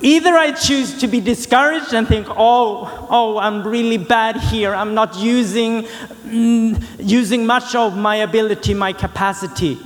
either 0.00 0.34
I 0.34 0.52
choose 0.52 0.98
to 1.00 1.06
be 1.06 1.20
discouraged 1.20 1.94
and 1.94 2.06
think, 2.06 2.26
oh, 2.30 3.08
oh, 3.10 3.38
I'm 3.38 3.66
really 3.66 3.98
bad 3.98 4.36
here. 4.36 4.74
I'm 4.74 4.94
not 4.94 5.16
using, 5.16 5.82
mm, 5.82 6.84
using 6.98 7.46
much 7.46 7.74
of 7.74 7.96
my 7.96 8.16
ability, 8.16 8.74
my 8.74 8.92
capacity. 8.92 9.78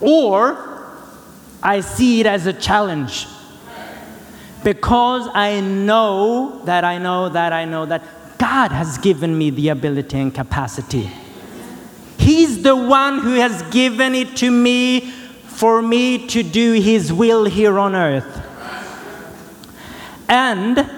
Or 0.00 0.94
I 1.62 1.80
see 1.80 2.20
it 2.20 2.26
as 2.26 2.46
a 2.46 2.52
challenge. 2.52 3.26
Because 4.64 5.28
I 5.34 5.60
know 5.60 6.62
that 6.64 6.84
I 6.84 6.98
know 6.98 7.28
that 7.28 7.52
I 7.52 7.64
know 7.64 7.86
that 7.86 8.02
God 8.38 8.72
has 8.72 8.98
given 8.98 9.36
me 9.36 9.50
the 9.50 9.68
ability 9.68 10.18
and 10.18 10.34
capacity. 10.34 11.10
He's 12.18 12.62
the 12.62 12.74
one 12.74 13.20
who 13.20 13.34
has 13.34 13.62
given 13.70 14.14
it 14.14 14.36
to 14.38 14.50
me 14.50 15.10
for 15.46 15.80
me 15.80 16.26
to 16.28 16.42
do 16.42 16.72
His 16.72 17.12
will 17.12 17.44
here 17.44 17.78
on 17.78 17.94
earth. 17.94 18.47
And 20.28 20.88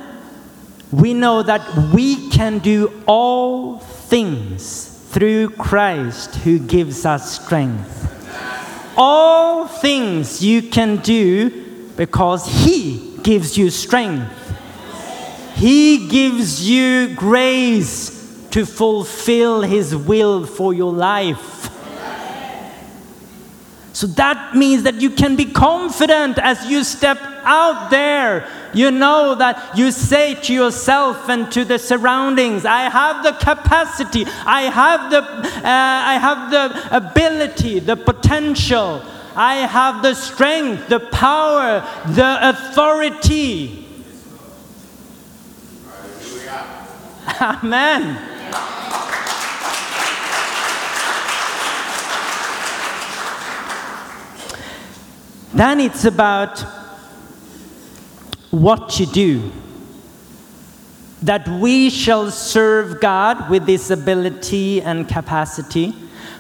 we 0.91 1.15
know 1.15 1.43
that 1.43 1.93
we 1.93 2.31
can 2.31 2.59
do 2.59 3.03
all 3.07 3.79
things 3.79 4.89
through 5.11 5.51
Christ 5.51 6.35
who 6.37 6.59
gives 6.59 7.07
us 7.07 7.41
strength. 7.41 7.97
All 8.97 9.69
things 9.69 10.43
you 10.43 10.63
can 10.63 10.97
do 10.97 11.91
because 11.97 12.65
He 12.65 13.17
gives 13.23 13.57
you 13.57 13.71
strength. 13.71 14.37
He 15.55 16.09
gives 16.09 16.69
you 16.69 17.15
grace 17.15 18.47
to 18.51 18.67
fulfill 18.67 19.63
His 19.63 19.95
will 19.95 20.45
for 20.45 20.75
your 20.75 20.93
life. 20.93 21.70
So 24.01 24.07
that 24.07 24.57
means 24.57 24.85
that 24.85 25.03
you 25.03 25.11
can 25.11 25.37
be 25.37 25.45
confident 25.45 26.39
as 26.39 26.65
you 26.65 26.85
step 26.85 27.19
out 27.45 27.91
there. 27.91 28.49
You 28.73 28.91
know 28.91 29.35
that 29.35 29.77
you 29.77 29.93
say 29.93 30.37
to 30.37 30.55
yourself 30.55 31.29
and 31.29 31.53
to 31.53 31.67
the 31.67 31.79
surroundings, 31.79 32.65
I 32.65 32.89
have 32.89 33.23
the 33.23 33.33
capacity, 33.33 34.25
I 34.47 34.63
have 34.73 35.11
the, 35.11 35.19
uh, 35.19 35.63
I 35.65 36.17
have 36.19 36.51
the 36.51 36.97
ability, 36.97 37.81
the 37.81 37.97
potential, 37.97 39.05
I 39.37 39.57
have 39.67 40.01
the 40.03 40.15
strength, 40.15 40.89
the 40.89 41.01
power, 41.01 41.87
the 42.07 42.49
authority. 42.49 43.87
Amen. 47.39 48.31
Then 55.53 55.81
it's 55.81 56.05
about 56.05 56.61
what 58.51 59.01
you 59.01 59.07
do. 59.07 59.53
That 61.23 61.47
we 61.49 61.91
shall 61.91 62.31
serve 62.31 63.01
God 63.01 63.51
with 63.51 63.67
this 63.67 63.91
ability 63.91 64.81
and 64.81 65.09
capacity, 65.09 65.95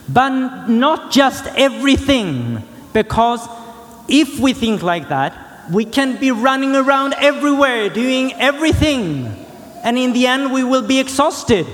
but 0.08 0.68
not 0.68 1.10
just 1.10 1.46
everything. 1.48 2.62
Because 2.92 3.46
if 4.08 4.40
we 4.40 4.52
think 4.52 4.82
like 4.82 5.08
that, 5.08 5.70
we 5.70 5.84
can 5.84 6.16
be 6.16 6.30
running 6.30 6.74
around 6.74 7.14
everywhere 7.14 7.90
doing 7.90 8.32
everything. 8.34 9.26
And 9.84 9.98
in 9.98 10.12
the 10.12 10.26
end, 10.26 10.52
we 10.52 10.64
will 10.64 10.86
be 10.86 10.98
exhausted. 10.98 11.66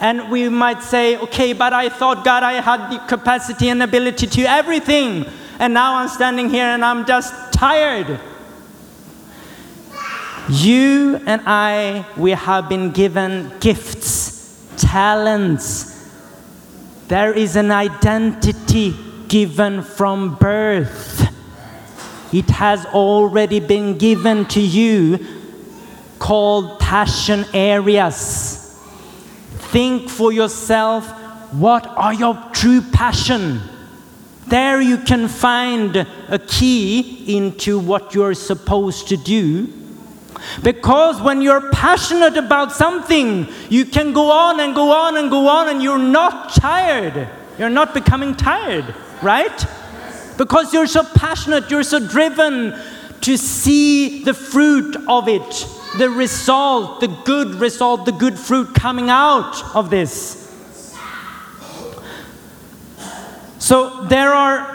And 0.00 0.30
we 0.30 0.48
might 0.48 0.82
say, 0.82 1.18
okay, 1.18 1.52
but 1.52 1.72
I 1.72 1.90
thought, 1.90 2.24
God, 2.24 2.42
I 2.42 2.54
had 2.54 2.90
the 2.90 2.98
capacity 3.06 3.68
and 3.68 3.82
ability 3.82 4.26
to 4.28 4.42
everything. 4.42 5.26
And 5.60 5.74
now 5.74 5.96
I'm 5.96 6.08
standing 6.08 6.48
here 6.48 6.64
and 6.64 6.82
I'm 6.82 7.04
just 7.04 7.34
tired. 7.52 8.18
You 10.48 11.20
and 11.26 11.42
I, 11.44 12.06
we 12.16 12.30
have 12.30 12.66
been 12.70 12.92
given 12.92 13.52
gifts, 13.60 14.74
talents. 14.78 16.10
There 17.08 17.34
is 17.34 17.56
an 17.56 17.70
identity 17.70 18.96
given 19.28 19.82
from 19.82 20.36
birth. 20.36 21.28
It 22.32 22.48
has 22.48 22.86
already 22.86 23.60
been 23.60 23.98
given 23.98 24.46
to 24.46 24.62
you 24.62 25.18
called 26.18 26.80
passion 26.80 27.44
areas. 27.52 28.80
Think 29.72 30.08
for 30.08 30.32
yourself 30.32 31.06
what 31.52 31.86
are 31.86 32.14
your 32.14 32.34
true 32.54 32.80
passion? 32.80 33.60
There 34.50 34.80
you 34.80 34.98
can 34.98 35.28
find 35.28 35.96
a 35.96 36.38
key 36.38 37.36
into 37.36 37.78
what 37.78 38.14
you're 38.14 38.34
supposed 38.34 39.08
to 39.08 39.16
do. 39.16 39.72
Because 40.62 41.20
when 41.20 41.40
you're 41.40 41.70
passionate 41.70 42.36
about 42.36 42.72
something, 42.72 43.46
you 43.68 43.84
can 43.84 44.12
go 44.12 44.30
on 44.30 44.58
and 44.58 44.74
go 44.74 44.90
on 44.90 45.16
and 45.16 45.30
go 45.30 45.46
on, 45.48 45.68
and 45.68 45.80
you're 45.80 45.98
not 45.98 46.52
tired. 46.54 47.28
You're 47.58 47.70
not 47.70 47.94
becoming 47.94 48.34
tired, 48.34 48.92
right? 49.22 49.66
Because 50.36 50.72
you're 50.72 50.86
so 50.86 51.04
passionate, 51.04 51.70
you're 51.70 51.82
so 51.82 52.00
driven 52.00 52.74
to 53.20 53.36
see 53.36 54.24
the 54.24 54.34
fruit 54.34 54.96
of 55.06 55.28
it, 55.28 55.66
the 55.98 56.08
result, 56.10 57.00
the 57.00 57.08
good 57.24 57.56
result, 57.56 58.06
the 58.06 58.12
good 58.12 58.38
fruit 58.38 58.74
coming 58.74 59.10
out 59.10 59.76
of 59.76 59.90
this. 59.90 60.39
So 63.70 64.02
there 64.06 64.32
are 64.32 64.66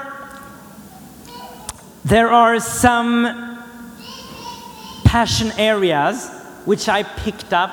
there 2.06 2.30
are 2.30 2.62
some 2.62 3.60
passion 5.04 5.52
areas 5.58 6.30
which 6.64 6.88
I 6.88 7.04
picked 7.04 7.52
up 7.52 7.72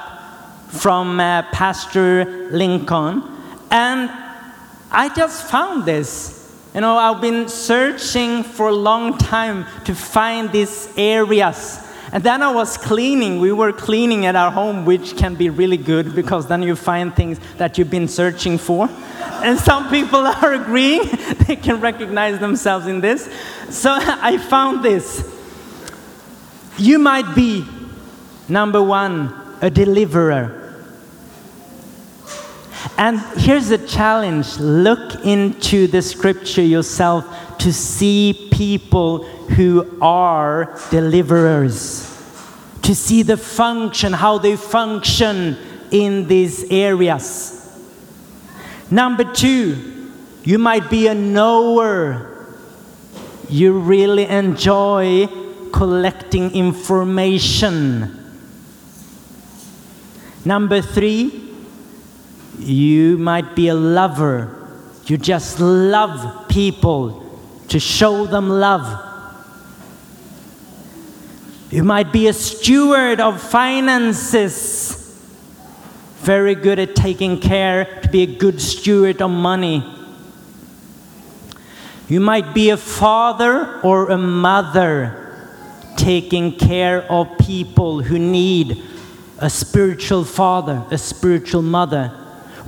from 0.70 1.20
uh, 1.20 1.42
Pastor 1.52 2.48
Lincoln, 2.50 3.22
and 3.70 4.10
I 4.90 5.14
just 5.14 5.48
found 5.48 5.84
this. 5.84 6.52
You 6.74 6.80
know, 6.80 6.96
I've 6.96 7.20
been 7.20 7.48
searching 7.48 8.42
for 8.42 8.70
a 8.70 8.74
long 8.74 9.16
time 9.16 9.64
to 9.84 9.94
find 9.94 10.50
these 10.50 10.92
areas. 10.96 11.81
And 12.12 12.22
then 12.22 12.42
I 12.42 12.52
was 12.52 12.76
cleaning. 12.76 13.40
We 13.40 13.52
were 13.52 13.72
cleaning 13.72 14.26
at 14.26 14.36
our 14.36 14.50
home, 14.50 14.84
which 14.84 15.16
can 15.16 15.34
be 15.34 15.48
really 15.48 15.78
good 15.78 16.14
because 16.14 16.46
then 16.46 16.62
you 16.62 16.76
find 16.76 17.16
things 17.16 17.40
that 17.56 17.78
you've 17.78 17.90
been 17.90 18.06
searching 18.06 18.58
for. 18.58 18.90
And 19.42 19.58
some 19.58 19.88
people 19.88 20.20
are 20.26 20.52
agreeing, 20.52 21.08
they 21.46 21.56
can 21.56 21.80
recognize 21.80 22.38
themselves 22.38 22.86
in 22.86 23.00
this. 23.00 23.32
So 23.70 23.90
I 23.98 24.36
found 24.36 24.84
this. 24.84 25.26
You 26.76 26.98
might 26.98 27.34
be, 27.34 27.64
number 28.46 28.82
one, 28.82 29.34
a 29.62 29.70
deliverer. 29.70 30.58
And 32.98 33.20
here's 33.36 33.70
a 33.70 33.78
challenge 33.86 34.58
look 34.58 35.24
into 35.24 35.86
the 35.86 36.02
scripture 36.02 36.62
yourself 36.62 37.24
to 37.58 37.72
see 37.72 38.48
people 38.52 39.24
who 39.56 39.98
are 40.00 40.78
deliverers. 40.90 42.08
to 42.82 42.94
see 42.96 43.22
the 43.22 43.36
function, 43.36 44.12
how 44.12 44.38
they 44.38 44.56
function 44.56 45.56
in 45.90 46.26
these 46.26 46.64
areas. 46.70 47.58
Number 48.90 49.24
two, 49.24 50.10
you 50.44 50.58
might 50.58 50.90
be 50.90 51.06
a 51.06 51.14
knower. 51.14 52.28
You 53.48 53.78
really 53.78 54.26
enjoy 54.26 55.28
collecting 55.72 56.50
information. 56.52 58.18
Number 60.44 60.82
three, 60.82 61.50
you 62.58 63.16
might 63.16 63.54
be 63.54 63.68
a 63.68 63.74
lover. 63.74 64.58
You 65.06 65.16
just 65.18 65.60
love 65.60 66.48
people 66.48 67.40
to 67.68 67.78
show 67.78 68.26
them 68.26 68.48
love. 68.48 69.10
You 71.72 71.82
might 71.82 72.12
be 72.12 72.28
a 72.28 72.34
steward 72.34 73.18
of 73.18 73.40
finances. 73.40 74.94
Very 76.20 76.54
good 76.54 76.78
at 76.78 76.94
taking 76.94 77.40
care 77.40 77.86
to 78.02 78.08
be 78.10 78.24
a 78.24 78.26
good 78.26 78.60
steward 78.60 79.22
of 79.22 79.30
money. 79.30 79.82
You 82.08 82.20
might 82.20 82.52
be 82.52 82.68
a 82.68 82.76
father 82.76 83.80
or 83.80 84.10
a 84.10 84.18
mother 84.18 85.18
taking 85.96 86.58
care 86.58 87.10
of 87.10 87.38
people 87.38 88.02
who 88.02 88.18
need 88.18 88.82
a 89.38 89.48
spiritual 89.48 90.24
father, 90.24 90.84
a 90.90 90.98
spiritual 90.98 91.62
mother. 91.62 92.12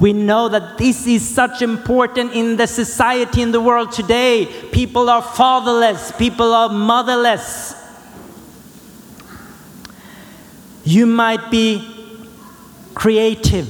We 0.01 0.15
know 0.15 0.49
that 0.49 0.79
this 0.79 1.07
is 1.07 1.29
such 1.29 1.61
important 1.61 2.33
in 2.33 2.57
the 2.57 2.67
society 2.67 3.43
in 3.43 3.53
the 3.53 3.61
world 3.61 3.93
today. 3.93 4.47
People 4.73 5.11
are 5.11 5.21
fatherless, 5.21 6.11
people 6.13 6.55
are 6.55 6.71
motherless. 6.71 7.84
You 10.85 11.07
might 11.07 11.51
be 11.51 11.91
creative. 12.95 13.69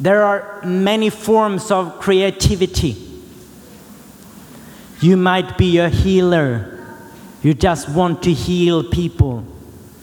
There 0.00 0.22
are 0.22 0.62
many 0.64 1.10
forms 1.10 1.70
of 1.70 1.98
creativity. 1.98 2.96
You 5.00 5.16
might 5.16 5.56
be 5.56 5.78
a 5.78 5.88
healer. 5.88 6.74
You 7.42 7.54
just 7.54 7.88
want 7.88 8.22
to 8.24 8.32
heal 8.32 8.82
people. 8.84 9.44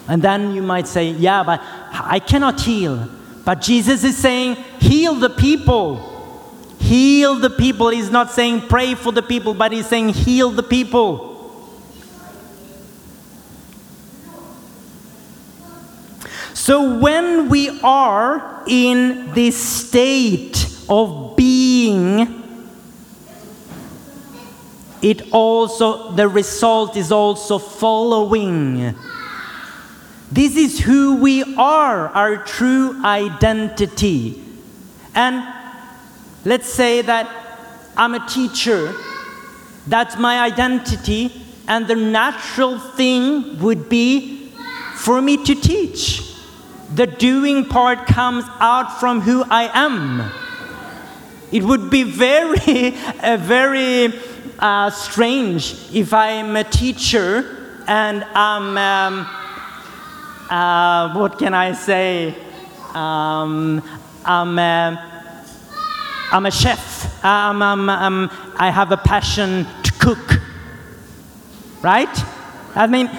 And 0.07 0.21
then 0.21 0.53
you 0.55 0.61
might 0.61 0.87
say, 0.87 1.11
Yeah, 1.11 1.43
but 1.43 1.61
I 1.91 2.19
cannot 2.19 2.61
heal. 2.61 3.09
But 3.43 3.61
Jesus 3.61 4.03
is 4.03 4.17
saying, 4.17 4.55
Heal 4.79 5.15
the 5.15 5.29
people. 5.29 6.13
Heal 6.79 7.35
the 7.35 7.49
people. 7.49 7.89
He's 7.89 8.11
not 8.11 8.31
saying 8.31 8.61
pray 8.61 8.95
for 8.95 9.11
the 9.11 9.23
people, 9.23 9.53
but 9.53 9.71
he's 9.71 9.87
saying 9.87 10.09
heal 10.09 10.51
the 10.51 10.63
people. 10.63 11.34
So 16.55 16.99
when 16.99 17.49
we 17.49 17.81
are 17.81 18.63
in 18.65 19.33
this 19.33 19.61
state 19.61 20.65
of 20.87 21.35
being, 21.35 22.43
it 25.01 25.33
also, 25.33 26.13
the 26.13 26.29
result 26.29 26.95
is 26.95 27.11
also 27.11 27.57
following. 27.59 28.95
This 30.31 30.55
is 30.55 30.79
who 30.79 31.17
we 31.17 31.43
are, 31.57 32.07
our 32.07 32.37
true 32.37 33.03
identity. 33.03 34.41
And 35.13 35.45
let's 36.45 36.69
say 36.69 37.01
that 37.01 37.29
I'm 37.97 38.15
a 38.15 38.25
teacher, 38.29 38.95
that's 39.87 40.17
my 40.17 40.39
identity, 40.39 41.33
and 41.67 41.85
the 41.85 41.97
natural 41.97 42.79
thing 42.79 43.59
would 43.59 43.89
be 43.89 44.53
for 44.95 45.21
me 45.21 45.43
to 45.43 45.53
teach. 45.53 46.31
The 46.95 47.07
doing 47.07 47.65
part 47.65 48.07
comes 48.07 48.45
out 48.61 49.01
from 49.01 49.19
who 49.19 49.43
I 49.49 49.69
am. 49.73 50.31
It 51.51 51.61
would 51.61 51.89
be 51.89 52.03
very, 52.03 52.95
uh, 53.21 53.35
very 53.35 54.13
uh, 54.57 54.89
strange 54.91 55.75
if 55.93 56.13
I'm 56.13 56.55
a 56.55 56.63
teacher 56.63 57.83
and 57.85 58.23
I'm, 58.23 58.77
um, 58.77 59.27
uh, 60.49 61.13
what 61.19 61.37
can 61.37 61.53
I 61.53 61.73
say? 61.73 62.33
Um, 62.93 63.83
I'm, 64.23 64.57
a, 64.57 65.33
I'm 66.31 66.45
a 66.45 66.51
chef. 66.51 67.25
Um, 67.25 67.61
um, 67.61 67.89
um, 67.89 68.31
I 68.55 68.69
have 68.69 68.93
a 68.93 68.97
passion 68.97 69.67
to 69.83 69.91
cook. 69.99 70.39
Right? 71.81 72.23
I 72.73 72.87
mean, 72.87 73.09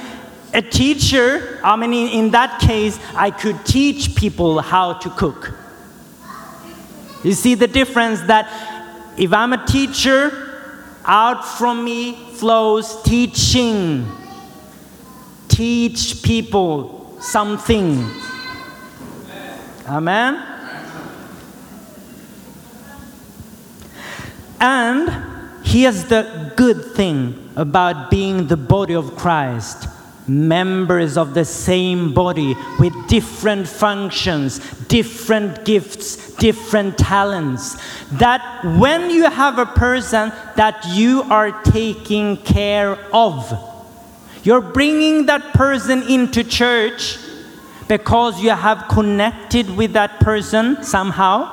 a 0.53 0.63
teacher, 0.63 1.61
I 1.63 1.77
mean, 1.77 1.93
in, 2.09 2.31
that 2.31 2.61
case, 2.61 2.99
I 3.15 3.31
could 3.31 3.65
teach 3.67 4.15
people 4.15 4.61
how 4.61 4.95
to 4.95 5.11
cook. 5.11 5.53
You 7.23 7.33
see 7.33 7.55
the 7.55 7.67
difference 7.67 8.21
that 8.23 8.49
if 9.19 9.33
I'm 9.33 9.53
a 9.53 9.67
teacher, 9.67 10.47
out 11.07 11.45
from 11.45 11.85
me 11.85 12.15
flows 12.35 13.03
teaching. 13.03 14.11
Teach 15.49 16.23
people 16.23 17.17
something. 17.21 18.05
Amen? 19.87 20.43
And 24.61 25.65
here's 25.65 26.05
the 26.05 26.53
good 26.57 26.93
thing 26.95 27.53
about 27.55 28.11
being 28.11 28.49
the 28.49 28.57
body 28.57 28.95
of 28.95 29.17
Christ 29.17 29.89
members 30.29 31.17
of 31.17 31.35
the 31.35 31.45
same 31.45 32.13
body 32.13 32.57
with 32.79 32.95
different 33.09 33.69
functions, 33.69 34.59
different 34.89 35.65
gifts, 35.65 36.35
different 36.37 36.99
talents. 36.99 37.77
That 38.13 38.65
when 38.79 39.11
you 39.11 39.31
have 39.31 39.59
a 39.59 39.67
person 39.67 40.33
that 40.57 40.85
you 40.89 41.23
are 41.25 41.63
taking 41.63 42.37
care 42.39 42.99
of, 43.15 43.53
you're 44.43 44.61
bringing 44.61 45.27
that 45.27 45.55
person 45.55 46.03
into 46.03 46.45
church 46.45 47.19
because 47.89 48.41
you 48.41 48.51
have 48.51 48.87
connected 48.89 49.77
with 49.77 49.93
that 49.95 50.21
person 50.21 50.83
somehow. 50.83 51.53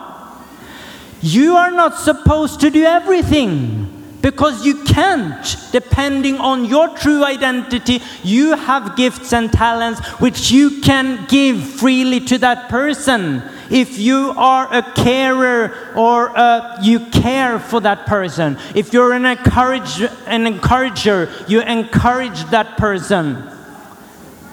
You 1.22 1.56
are 1.56 1.72
not 1.72 1.96
supposed 1.96 2.60
to 2.62 2.70
do 2.70 2.84
everything 2.84 3.83
because 4.24 4.66
you 4.66 4.84
can't, 4.86 5.58
depending 5.74 6.38
on 6.38 6.64
your 6.64 6.88
true 6.98 7.26
identity. 7.26 8.02
You 8.24 8.56
have 8.56 8.96
gifts 8.96 9.34
and 9.34 9.52
talents 9.52 10.00
which 10.22 10.50
you 10.50 10.80
can 10.82 11.26
give 11.28 11.62
freely 11.62 12.22
to 12.22 12.38
that 12.38 12.70
person. 12.70 13.44
If 13.70 14.00
you 14.00 14.34
are 14.38 14.74
a 14.74 14.82
carer 14.82 15.94
or 15.96 16.36
uh, 16.38 16.80
you 16.82 17.02
care 17.02 17.60
for 17.60 17.82
that 17.82 18.06
person, 18.06 18.58
if 18.74 18.94
you're 18.94 19.12
an, 19.12 19.26
encourage, 19.26 20.02
an 20.26 20.48
encourager, 20.48 21.30
you 21.50 21.62
encourage 21.62 22.46
that 22.46 22.78
person. 22.78 23.44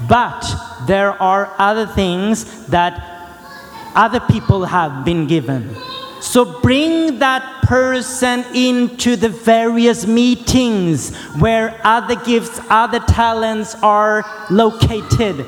But 0.08 0.44
there 0.88 1.12
are 1.22 1.54
other 1.58 1.86
things 1.86 2.66
that 2.66 2.92
other 3.94 4.20
people 4.20 4.64
have 4.64 5.04
been 5.04 5.28
given. 5.28 5.76
So 6.30 6.60
bring 6.60 7.18
that 7.18 7.64
person 7.64 8.44
into 8.54 9.16
the 9.16 9.28
various 9.28 10.06
meetings 10.06 11.12
where 11.40 11.80
other 11.82 12.14
gifts, 12.14 12.60
other 12.70 13.00
talents 13.00 13.74
are 13.82 14.24
located. 14.48 15.44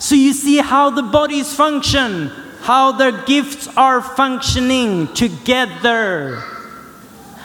So 0.00 0.16
you 0.16 0.34
see 0.34 0.58
how 0.58 0.90
the 0.90 1.02
bodies 1.02 1.54
function, 1.54 2.28
how 2.60 2.92
their 2.92 3.24
gifts 3.24 3.68
are 3.74 4.02
functioning 4.02 5.14
together. 5.14 6.42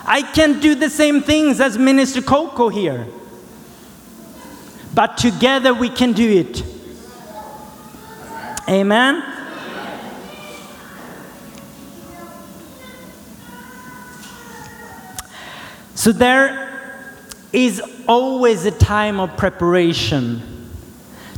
I 0.06 0.24
can 0.24 0.60
do 0.60 0.76
the 0.76 0.90
same 0.90 1.22
things 1.22 1.62
as 1.62 1.78
Minister 1.78 2.22
Coco 2.22 2.68
here. 2.68 3.08
But 4.94 5.18
together 5.18 5.74
we 5.74 5.88
can 5.88 6.12
do 6.12 6.30
it. 6.30 6.64
Amen. 8.68 9.33
So 16.04 16.12
there 16.12 16.70
is 17.54 17.82
always 18.10 18.66
a 18.66 18.72
time 18.72 19.22
of 19.22 19.38
preparation. 19.38 20.42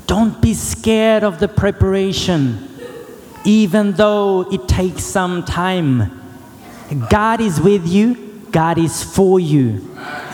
Don't 0.07 0.41
be 0.41 0.55
scared 0.55 1.23
of 1.23 1.39
the 1.39 1.47
preparation, 1.47 2.67
even 3.43 3.91
though 3.91 4.51
it 4.51 4.67
takes 4.67 5.03
some 5.03 5.45
time. 5.45 6.19
God 7.11 7.41
is 7.41 7.61
with 7.61 7.87
you, 7.87 8.15
God 8.49 8.79
is 8.79 9.03
for 9.03 9.39
you. 9.39 9.87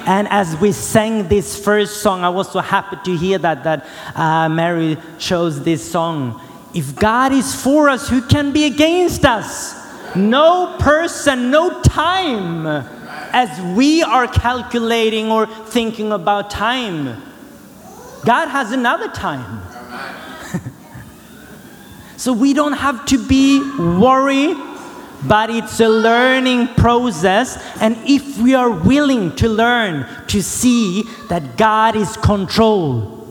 And 0.07 0.29
as 0.29 0.55
we 0.55 0.71
sang 0.71 1.27
this 1.27 1.61
first 1.61 1.97
song, 1.97 2.23
I 2.23 2.29
was 2.29 2.49
so 2.53 2.61
happy 2.61 2.99
to 3.03 3.17
hear 3.17 3.37
that 3.39 3.65
that 3.65 3.85
uh, 4.15 4.47
Mary 4.47 4.95
chose 5.19 5.61
this 5.61 5.91
song. 5.91 6.39
If 6.73 6.95
God 6.95 7.33
is 7.33 7.53
for 7.53 7.89
us, 7.89 8.07
who 8.07 8.21
can 8.21 8.53
be 8.53 8.63
against 8.63 9.25
us? 9.25 9.75
No 10.15 10.77
person, 10.79 11.51
no 11.51 11.81
time 11.81 13.00
as 13.33 13.61
we 13.75 14.03
are 14.03 14.27
calculating 14.27 15.31
or 15.31 15.47
thinking 15.47 16.11
about 16.11 16.49
time. 16.49 17.21
God 18.25 18.47
has 18.47 18.71
another 18.71 19.07
time. 19.09 19.61
so 22.17 22.33
we 22.33 22.53
don't 22.53 22.73
have 22.73 23.05
to 23.07 23.27
be 23.27 23.61
worried, 23.79 24.57
but 25.23 25.49
it's 25.49 25.79
a 25.79 25.89
learning 25.89 26.67
process. 26.75 27.57
And 27.81 27.97
if 28.05 28.37
we 28.37 28.53
are 28.53 28.69
willing 28.69 29.35
to 29.37 29.49
learn 29.49 30.07
to 30.27 30.43
see 30.43 31.03
that 31.29 31.57
God 31.57 31.95
is 31.95 32.15
control, 32.17 33.27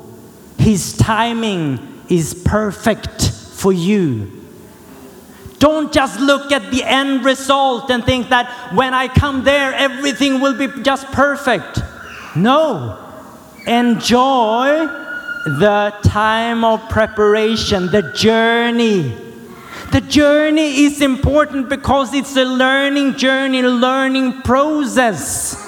His 0.59 0.97
timing 0.97 2.05
is 2.09 2.35
perfect 2.35 3.31
for 3.31 3.73
you. 3.73 4.40
Don't 5.61 5.93
just 5.93 6.19
look 6.19 6.53
at 6.53 6.71
the 6.71 6.83
end 6.83 7.23
result 7.23 7.91
and 7.91 8.03
think 8.03 8.31
that 8.31 8.51
when 8.75 8.95
I 8.95 9.09
come 9.09 9.45
there, 9.45 9.75
everything 9.75 10.41
will 10.41 10.57
be 10.57 10.69
just 10.83 11.07
perfect. 11.09 11.81
No. 12.35 12.99
Enjoy 13.67 14.87
the 15.61 15.95
time 16.03 16.65
of 16.65 16.89
preparation, 16.89 17.91
the 17.91 18.11
journey. 18.15 19.15
The 19.93 20.01
journey 20.01 20.85
is 20.85 21.03
important 21.03 21.69
because 21.69 22.15
it's 22.15 22.37
a 22.37 22.45
learning 22.45 23.19
journey, 23.19 23.61
a 23.61 23.69
learning 23.69 24.41
process. 24.41 25.59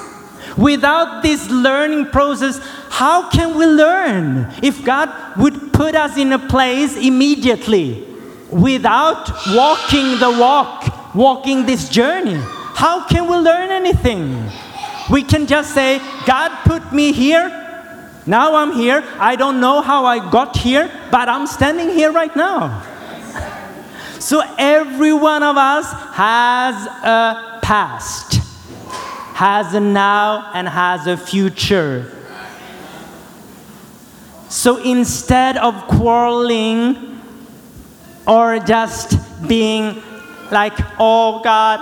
Without 0.57 1.23
this 1.23 1.51
learning 1.51 2.07
process, 2.07 2.59
how 2.89 3.29
can 3.29 3.59
we 3.59 3.67
learn? 3.67 4.51
If 4.63 4.83
God 4.87 5.37
would 5.37 5.75
put 5.75 5.95
us 5.95 6.17
in 6.17 6.33
a 6.33 6.39
place 6.39 6.97
immediately 6.97 8.09
without 8.53 9.31
walking 9.49 10.19
the 10.19 10.37
walk, 10.39 11.15
walking 11.15 11.67
this 11.67 11.89
journey, 11.89 12.39
how 12.75 13.07
can 13.07 13.29
we 13.29 13.37
learn 13.37 13.71
anything? 13.71 14.51
We 15.11 15.23
can 15.23 15.47
just 15.47 15.75
say, 15.75 15.99
God 16.27 16.51
put 16.65 16.93
me 16.93 17.13
here. 17.13 17.59
Now 18.27 18.55
I'm 18.55 18.73
here. 18.73 19.03
I 19.19 19.37
don't 19.37 19.61
know 19.61 19.81
how 19.81 20.05
I 20.05 20.31
got 20.31 20.57
here, 20.57 20.91
but 21.11 21.29
I'm 21.29 21.47
standing 21.47 21.91
here 21.91 22.13
right 22.13 22.35
now. 22.37 22.83
So 24.21 24.43
every 24.57 25.13
one 25.13 25.43
of 25.43 25.57
us 25.57 25.91
has 26.15 26.87
a 26.87 27.59
past, 27.63 28.35
has 29.35 29.75
a 29.75 29.81
now, 29.81 30.53
and 30.55 30.69
has 30.69 31.09
a 31.09 31.17
future. 31.17 32.11
So 34.49 34.77
instead 34.77 35.57
of 35.57 35.75
quarreling 35.89 37.12
or 38.27 38.59
just 38.61 39.17
being 39.49 40.03
like, 40.51 40.75
oh 40.99 41.41
God, 41.43 41.81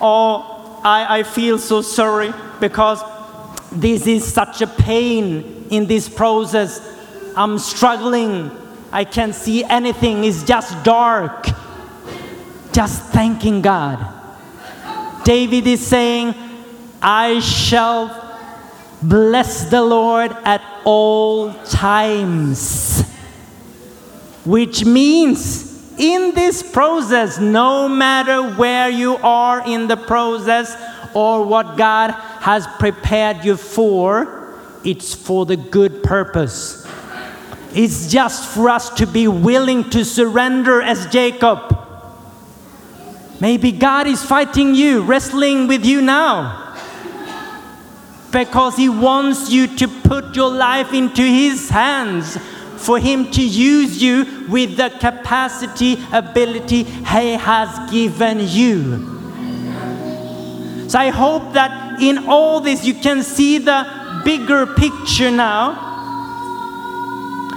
oh, 0.00 0.80
I, 0.84 1.18
I 1.18 1.22
feel 1.22 1.58
so 1.58 1.82
sorry 1.82 2.32
because 2.60 3.02
this 3.70 4.06
is 4.06 4.30
such 4.30 4.62
a 4.62 4.66
pain 4.66 5.66
in 5.70 5.86
this 5.86 6.08
process. 6.08 6.80
I'm 7.36 7.58
struggling. 7.58 8.50
I 8.90 9.04
can't 9.04 9.34
see 9.34 9.64
anything. 9.64 10.24
It's 10.24 10.42
just 10.42 10.82
dark. 10.84 11.46
Just 12.72 13.02
thanking 13.04 13.62
God. 13.62 13.98
David 15.24 15.66
is 15.66 15.86
saying, 15.86 16.34
I 17.00 17.40
shall 17.40 18.18
bless 19.02 19.70
the 19.70 19.82
Lord 19.82 20.32
at 20.44 20.62
all 20.84 21.52
times. 21.64 23.11
Which 24.44 24.84
means 24.84 25.72
in 25.98 26.34
this 26.34 26.62
process, 26.62 27.38
no 27.38 27.88
matter 27.88 28.42
where 28.56 28.88
you 28.88 29.16
are 29.18 29.66
in 29.66 29.88
the 29.88 29.96
process 29.96 30.74
or 31.14 31.44
what 31.44 31.76
God 31.76 32.10
has 32.10 32.66
prepared 32.78 33.44
you 33.44 33.56
for, 33.56 34.58
it's 34.84 35.14
for 35.14 35.46
the 35.46 35.56
good 35.56 36.02
purpose. 36.02 36.86
It's 37.74 38.10
just 38.10 38.50
for 38.50 38.68
us 38.68 38.90
to 38.96 39.06
be 39.06 39.28
willing 39.28 39.88
to 39.90 40.04
surrender 40.04 40.82
as 40.82 41.06
Jacob. 41.06 41.78
Maybe 43.40 43.72
God 43.72 44.06
is 44.06 44.22
fighting 44.24 44.74
you, 44.74 45.02
wrestling 45.02 45.68
with 45.68 45.84
you 45.84 46.00
now. 46.00 46.76
Because 48.30 48.76
He 48.76 48.88
wants 48.88 49.50
you 49.50 49.66
to 49.76 49.88
put 49.88 50.36
your 50.36 50.50
life 50.50 50.92
into 50.92 51.22
His 51.22 51.68
hands, 51.68 52.38
for 52.82 52.98
Him 52.98 53.30
to 53.32 53.42
use 53.42 54.02
you 54.02 54.46
with 54.48 54.76
the 54.76 54.90
capacity, 54.90 55.96
ability 56.12 56.84
He 56.84 57.32
has 57.34 57.90
given 57.90 58.40
you. 58.40 59.08
So 60.88 60.98
I 60.98 61.08
hope 61.08 61.54
that 61.54 62.02
in 62.02 62.28
all 62.28 62.60
this 62.60 62.84
you 62.84 62.94
can 62.94 63.22
see 63.22 63.58
the 63.58 63.86
bigger 64.24 64.66
picture 64.66 65.30
now. 65.30 65.90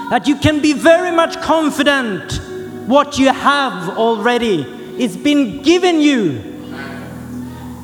That 0.10 0.28
you 0.28 0.36
can 0.38 0.62
be 0.62 0.74
very 0.74 1.12
much 1.12 1.42
confident 1.42 2.40
what 2.88 3.18
you 3.18 3.34
have 3.34 3.98
already. 3.98 4.62
It's 4.98 5.18
been 5.18 5.64
given 5.64 6.00
you. 6.00 6.42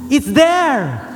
It's 0.09 0.27
there. 0.27 1.10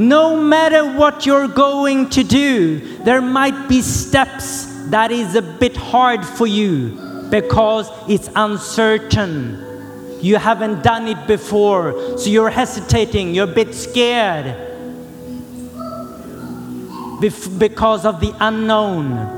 No 0.00 0.34
matter 0.34 0.96
what 0.96 1.26
you're 1.26 1.46
going 1.46 2.08
to 2.08 2.24
do, 2.24 2.80
there 3.04 3.20
might 3.20 3.68
be 3.68 3.82
steps 3.82 4.64
that 4.88 5.10
is 5.12 5.34
a 5.34 5.42
bit 5.42 5.76
hard 5.76 6.24
for 6.24 6.46
you 6.46 7.28
because 7.28 7.86
it's 8.08 8.30
uncertain. 8.34 9.62
You 10.22 10.36
haven't 10.36 10.82
done 10.82 11.06
it 11.06 11.26
before, 11.26 12.16
so 12.16 12.30
you're 12.30 12.48
hesitating, 12.48 13.34
you're 13.34 13.44
a 13.44 13.54
bit 13.54 13.74
scared 13.74 14.56
because 17.20 18.06
of 18.06 18.20
the 18.20 18.34
unknown. 18.40 19.36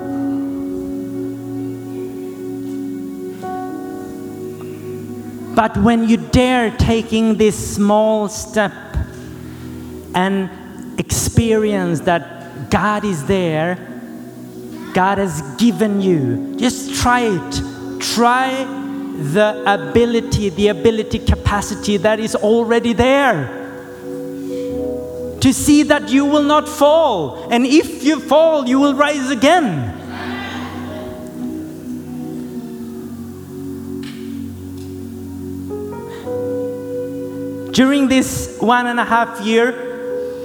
But 5.56 5.76
when 5.78 6.08
you 6.08 6.18
dare 6.18 6.70
taking 6.76 7.36
this 7.36 7.74
small 7.74 8.28
step 8.28 8.91
and 10.14 10.50
experience 10.98 12.00
that 12.00 12.70
God 12.70 13.04
is 13.04 13.24
there, 13.26 13.76
God 14.94 15.18
has 15.18 15.42
given 15.56 16.00
you, 16.00 16.54
just 16.56 16.94
try 17.00 17.20
it. 17.20 17.62
Try 18.00 18.64
the 19.32 19.62
ability, 19.66 20.48
the 20.50 20.68
ability 20.68 21.18
capacity 21.20 21.96
that 21.98 22.18
is 22.18 22.34
already 22.34 22.92
there. 22.92 23.60
To 25.40 25.52
see 25.52 25.82
that 25.84 26.08
you 26.08 26.24
will 26.24 26.42
not 26.42 26.68
fall, 26.68 27.48
and 27.50 27.66
if 27.66 28.04
you 28.04 28.20
fall, 28.20 28.68
you 28.68 28.78
will 28.78 28.94
rise 28.94 29.30
again. 29.30 29.98
During 37.72 38.08
this 38.08 38.58
one 38.60 38.86
and 38.86 39.00
a 39.00 39.04
half 39.04 39.40
year, 39.40 39.91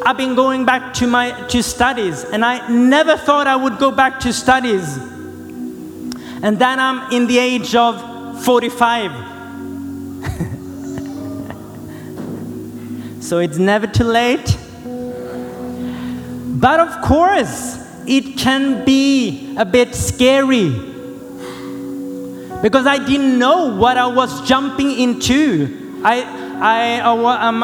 I've 0.08 0.16
been 0.16 0.36
going 0.36 0.64
back 0.64 0.94
to 0.94 1.06
my 1.06 1.32
to 1.48 1.62
studies, 1.62 2.24
and 2.24 2.46
I 2.46 2.66
never 2.70 3.18
thought 3.18 3.46
I 3.46 3.58
would 3.58 3.78
go 3.78 3.92
back 3.92 4.22
to 4.22 4.32
studies. 4.32 4.96
And 6.42 6.58
then 6.58 6.80
I'm 6.80 7.12
in 7.12 7.28
the 7.28 7.38
age 7.38 7.76
of 7.76 8.42
45. 8.46 9.12
so 13.22 13.40
it's 13.40 13.58
never 13.58 13.86
too 13.86 14.06
late. 14.06 14.58
But 16.58 16.80
of 16.80 17.02
course, 17.02 17.78
it 18.08 18.38
can 18.38 18.86
be 18.86 19.58
a 19.58 19.66
bit 19.66 19.94
scary 19.94 20.70
because 22.62 22.88
I 22.88 22.98
didn't 23.06 23.38
know 23.38 23.76
what 23.76 23.98
I 23.98 24.08
was 24.08 24.48
jumping 24.48 24.98
into. 24.98 26.00
I, 26.06 26.22
I, 26.62 27.00
I 27.02 27.12
wa- 27.12 27.40
I'm, 27.42 27.62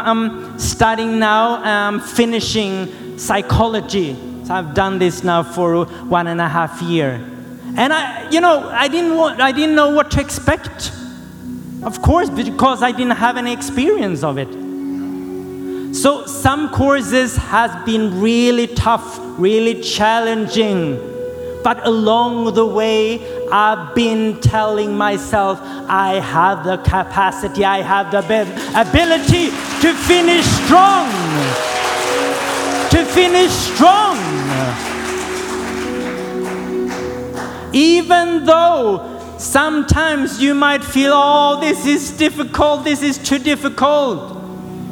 Studying 0.57 1.19
now, 1.19 1.61
I'm 1.63 1.99
finishing 1.99 3.17
psychology. 3.17 4.15
So 4.45 4.53
I've 4.53 4.73
done 4.73 4.99
this 4.99 5.23
now 5.23 5.43
for 5.43 5.85
one 5.85 6.27
and 6.27 6.41
a 6.41 6.47
half 6.47 6.81
year. 6.81 7.13
And 7.75 7.93
I, 7.93 8.29
you 8.29 8.41
know, 8.41 8.69
I 8.69 8.87
didn't, 8.87 9.15
want, 9.15 9.41
I 9.41 9.51
didn't 9.51 9.75
know 9.75 9.89
what 9.91 10.11
to 10.11 10.21
expect. 10.21 10.91
Of 11.83 12.01
course, 12.01 12.29
because 12.29 12.83
I 12.83 12.91
didn't 12.91 13.17
have 13.17 13.37
any 13.37 13.51
experience 13.51 14.23
of 14.23 14.37
it. 14.37 14.51
So 15.95 16.25
some 16.25 16.69
courses 16.71 17.35
has 17.35 17.71
been 17.85 18.21
really 18.21 18.67
tough, 18.67 19.17
really 19.39 19.81
challenging. 19.81 20.97
But 21.63 21.87
along 21.87 22.53
the 22.55 22.65
way, 22.65 23.21
I've 23.49 23.95
been 23.95 24.41
telling 24.41 24.97
myself 24.97 25.59
I 25.61 26.15
have 26.15 26.65
the 26.65 26.77
capacity, 26.77 27.63
I 27.63 27.81
have 27.81 28.11
the 28.11 28.19
ability 28.19 29.45
to 29.81 29.93
finish 29.93 30.45
strong. 30.45 31.07
To 32.91 33.05
finish 33.05 33.51
strong. 33.51 34.17
Even 37.73 38.45
though 38.45 39.35
sometimes 39.39 40.41
you 40.41 40.53
might 40.53 40.83
feel, 40.83 41.11
oh, 41.13 41.59
this 41.59 41.85
is 41.85 42.11
difficult, 42.11 42.83
this 42.83 43.01
is 43.01 43.17
too 43.17 43.39
difficult. 43.39 44.37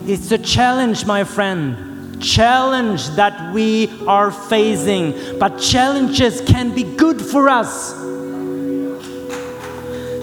It's 0.07 0.31
a 0.31 0.37
challenge, 0.37 1.05
my 1.05 1.23
friend. 1.25 1.90
Challenge 2.21 3.09
that 3.11 3.53
we 3.53 3.89
are 4.07 4.31
facing. 4.31 5.39
But 5.39 5.59
challenges 5.59 6.41
can 6.41 6.73
be 6.73 6.83
good 6.83 7.21
for 7.21 7.49
us. 7.49 7.93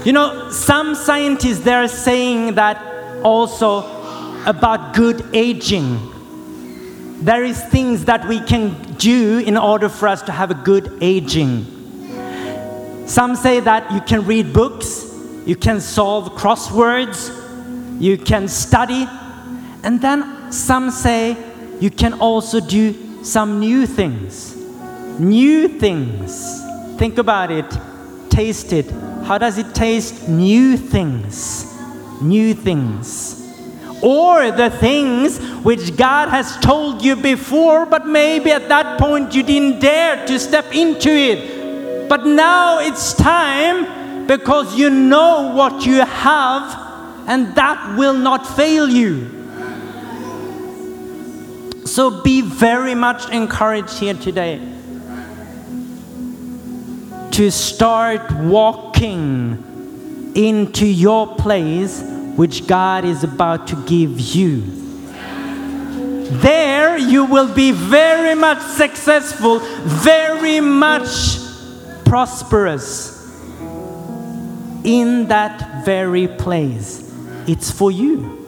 You 0.07 0.13
know, 0.13 0.51
some 0.51 0.95
scientists 0.95 1.61
they're 1.61 1.89
saying 1.89 2.55
that 2.55 2.79
also 3.23 3.81
about 4.47 4.95
good 4.95 5.25
aging. 5.35 5.99
There 7.21 7.45
is 7.45 7.63
things 7.65 8.05
that 8.05 8.27
we 8.29 8.41
can 8.41 8.95
do 8.95 9.39
in 9.41 9.57
order 9.57 9.89
for 9.89 10.07
us 10.09 10.23
to 10.23 10.33
have 10.33 10.51
a 10.51 10.55
good 10.55 10.99
aging. 11.01 11.67
Some 13.07 13.37
say 13.37 13.61
that 13.61 13.91
you 13.91 14.01
can 14.01 14.25
read 14.25 14.53
books, 14.53 15.05
you 15.45 15.57
can 15.57 15.81
solve 15.81 16.33
crosswords, 16.35 17.33
you 18.01 18.17
can 18.19 18.47
study, 18.47 19.07
and 19.83 20.01
then 20.01 20.53
some 20.53 20.91
say 20.91 21.37
you 21.81 21.91
can 21.91 22.15
also 22.15 22.61
do 22.61 23.25
some 23.25 23.61
new 23.61 23.87
things. 23.87 24.57
New 25.19 25.69
things. 25.69 26.63
Think 26.99 27.19
about 27.19 27.51
it, 27.51 27.67
taste 28.31 28.73
it. 28.73 28.91
How 29.25 29.39
does 29.39 29.59
it 29.59 29.75
taste? 29.75 30.29
New 30.29 30.77
things. 30.77 31.77
New 32.21 32.55
things. 32.55 33.35
Or 34.03 34.51
the 34.51 34.71
things 34.71 35.39
which 35.65 35.97
God 35.97 36.29
has 36.29 36.57
told 36.59 37.05
you 37.05 37.17
before, 37.17 37.85
but 37.87 38.07
maybe 38.07 38.51
at 38.51 38.69
that 38.69 38.99
point 38.99 39.35
you 39.35 39.43
didn't 39.43 39.81
dare 39.81 40.27
to 40.27 40.39
step 40.39 40.75
into 40.75 41.11
it. 41.11 42.09
But 42.09 42.27
now 42.27 42.79
it's 42.81 43.13
time 43.15 44.27
because 44.27 44.77
you 44.77 44.89
know 44.89 45.53
what 45.55 45.85
you 45.85 46.05
have, 46.05 47.29
and 47.29 47.55
that 47.57 47.97
will 47.99 48.15
not 48.15 48.47
fail 48.57 48.89
you. 48.89 49.38
So 51.89 52.23
be 52.23 52.43
very 52.43 52.95
much 52.95 53.31
encouraged 53.31 53.99
here 53.99 54.13
today 54.13 54.61
to 57.31 57.51
start 57.51 58.31
walking 58.33 60.33
into 60.37 60.87
your 60.87 61.35
place 61.37 62.03
which 62.37 62.67
God 62.67 63.07
is 63.07 63.25
about 63.25 63.69
to 63.69 63.77
give 63.87 64.21
you. 64.21 64.65
There 66.43 66.99
you 66.99 67.25
will 67.25 67.55
be 67.55 67.73
very 67.73 68.35
much 68.35 68.61
successful, 68.61 69.59
very 69.59 70.61
much 70.61 71.39
prosperous 72.05 73.17
in 74.85 75.29
that 75.29 75.87
very 75.87 76.29
place. 76.29 77.11
It's 77.47 77.71
for 77.71 77.91
you. 77.91 78.47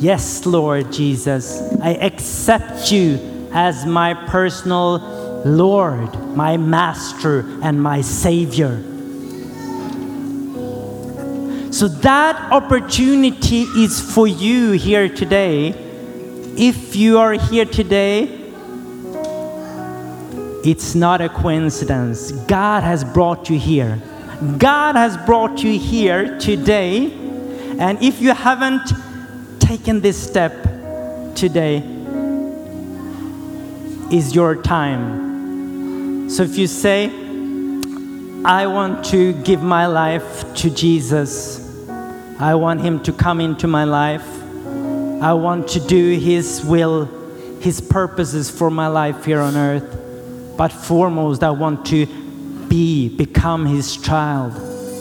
Yes, 0.00 0.44
Lord 0.44 0.92
Jesus, 0.92 1.62
I 1.80 1.94
accept 1.94 2.92
you 2.92 3.48
as 3.54 3.86
my 3.86 4.12
personal 4.12 4.98
Lord, 5.46 6.14
my 6.36 6.58
master, 6.58 7.40
and 7.62 7.82
my 7.82 8.02
Savior. 8.02 8.84
So 11.76 11.88
that 11.88 12.50
opportunity 12.52 13.64
is 13.64 14.00
for 14.00 14.26
you 14.26 14.72
here 14.72 15.10
today. 15.10 15.74
If 16.56 16.96
you 16.96 17.18
are 17.18 17.34
here 17.34 17.66
today, 17.66 18.22
it's 20.64 20.94
not 20.94 21.20
a 21.20 21.28
coincidence. 21.28 22.32
God 22.32 22.82
has 22.82 23.04
brought 23.04 23.50
you 23.50 23.58
here. 23.58 24.00
God 24.56 24.96
has 24.96 25.18
brought 25.26 25.62
you 25.62 25.78
here 25.78 26.38
today. 26.38 27.12
And 27.78 28.02
if 28.02 28.22
you 28.22 28.32
haven't 28.32 28.90
taken 29.60 30.00
this 30.00 30.16
step 30.16 30.54
today, 31.34 31.84
is 34.10 34.34
your 34.34 34.62
time. 34.62 36.30
So 36.30 36.42
if 36.42 36.56
you 36.56 36.68
say, 36.68 37.08
I 38.46 38.66
want 38.66 39.04
to 39.06 39.34
give 39.42 39.62
my 39.62 39.86
life 39.86 40.54
to 40.54 40.70
Jesus. 40.70 41.65
I 42.38 42.54
want 42.54 42.82
Him 42.82 43.02
to 43.04 43.12
come 43.12 43.40
into 43.40 43.66
my 43.66 43.84
life. 43.84 44.26
I 45.22 45.32
want 45.32 45.68
to 45.68 45.80
do 45.80 46.18
His 46.18 46.64
will, 46.64 47.06
His 47.60 47.80
purposes 47.80 48.50
for 48.50 48.70
my 48.70 48.88
life 48.88 49.24
here 49.24 49.40
on 49.40 49.56
earth. 49.56 50.56
But 50.56 50.72
foremost, 50.72 51.42
I 51.42 51.50
want 51.50 51.86
to 51.86 52.06
be, 52.68 53.08
become 53.08 53.64
His 53.64 53.96
child, 53.96 54.52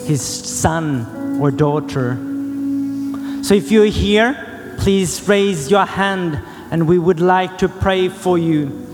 His 0.07 0.21
son 0.21 1.39
or 1.41 1.51
daughter. 1.51 2.15
So 3.43 3.53
if 3.53 3.71
you're 3.71 3.85
here, 3.85 4.75
please 4.79 5.27
raise 5.27 5.69
your 5.69 5.85
hand 5.85 6.39
and 6.71 6.87
we 6.87 6.97
would 6.97 7.19
like 7.19 7.57
to 7.59 7.69
pray 7.69 8.07
for 8.07 8.37
you. 8.37 8.85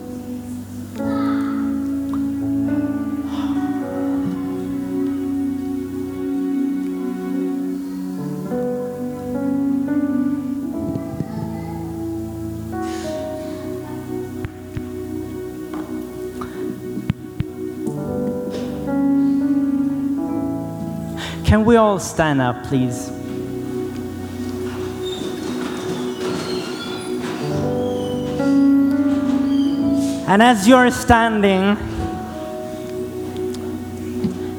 We 21.72 21.78
all 21.78 22.00
stand 22.00 22.42
up, 22.42 22.66
please? 22.66 23.08
And 30.28 30.44
as 30.44 30.68
you're 30.68 30.92
standing, 30.92 31.78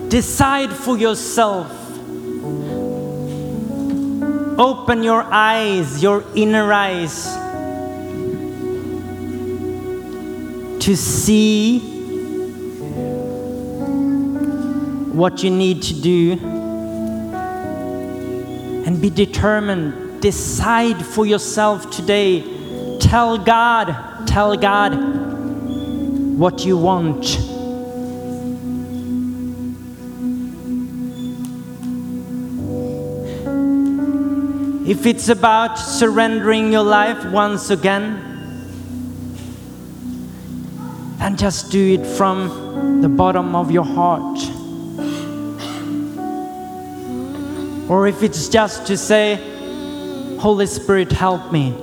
decide 0.08 0.72
for 0.72 0.96
yourself. 0.96 1.70
Open 4.58 5.02
your 5.02 5.22
eyes, 5.24 6.02
your 6.02 6.24
inner 6.34 6.72
eyes, 6.72 7.26
to 10.82 10.96
see 10.96 11.78
what 15.12 15.42
you 15.42 15.50
need 15.50 15.82
to 15.82 16.00
do 16.00 16.51
and 18.86 19.00
be 19.00 19.10
determined. 19.10 20.20
Decide 20.20 21.04
for 21.04 21.26
yourself 21.26 21.90
today. 21.90 22.98
Tell 23.00 23.38
God, 23.38 24.26
tell 24.26 24.56
God 24.56 24.94
what 26.38 26.64
you 26.64 26.76
want. 26.76 27.38
If 34.84 35.06
it's 35.06 35.28
about 35.28 35.76
surrendering 35.78 36.72
your 36.72 36.82
life 36.82 37.24
once 37.26 37.70
again, 37.70 38.20
then 41.18 41.36
just 41.36 41.70
do 41.70 41.94
it 41.94 42.04
from 42.04 43.00
the 43.00 43.08
bottom 43.08 43.54
of 43.54 43.70
your 43.70 43.84
heart. 43.84 44.38
Or 47.92 48.06
if 48.06 48.22
it's 48.22 48.48
just 48.48 48.86
to 48.86 48.96
say, 48.96 49.36
Holy 50.38 50.64
Spirit, 50.64 51.12
help 51.12 51.52
me. 51.52 51.74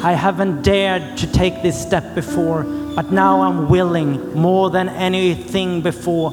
I 0.00 0.12
haven't 0.12 0.62
dared 0.62 1.16
to 1.18 1.26
take 1.32 1.62
this 1.62 1.82
step 1.82 2.14
before, 2.14 2.62
but 2.62 3.10
now 3.10 3.42
I'm 3.42 3.68
willing 3.68 4.34
more 4.34 4.70
than 4.70 4.88
anything 4.88 5.80
before 5.80 6.30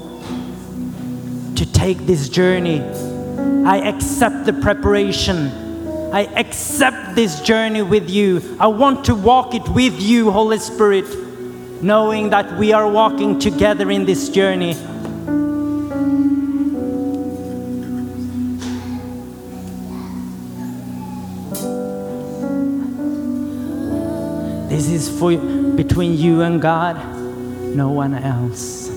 to 1.56 1.74
take 1.74 2.06
this 2.06 2.30
journey. 2.30 2.82
I 3.66 3.78
accept 3.78 4.46
the 4.46 4.54
preparation. 4.54 6.14
I 6.14 6.26
accept 6.36 7.16
this 7.16 7.42
journey 7.42 7.82
with 7.82 8.12
you. 8.12 8.58
I 8.60 8.68
want 8.68 9.06
to 9.06 9.16
walk 9.16 9.56
it 9.56 9.68
with 9.70 10.00
you, 10.00 10.30
Holy 10.30 10.60
Spirit, 10.60 11.08
knowing 11.82 12.30
that 12.30 12.60
we 12.60 12.74
are 12.74 12.88
walking 12.88 13.40
together 13.40 13.90
in 13.90 14.06
this 14.06 14.30
journey. 14.30 14.76
This 24.90 25.08
is 25.08 25.20
for 25.20 25.38
between 25.76 26.18
you 26.18 26.42
and 26.42 26.60
God, 26.60 26.98
no 27.76 27.92
one 27.92 28.16
else. 28.16 28.90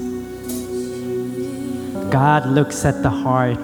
God 2.10 2.46
looks 2.46 2.86
at 2.86 3.02
the 3.02 3.10
heart. 3.10 3.62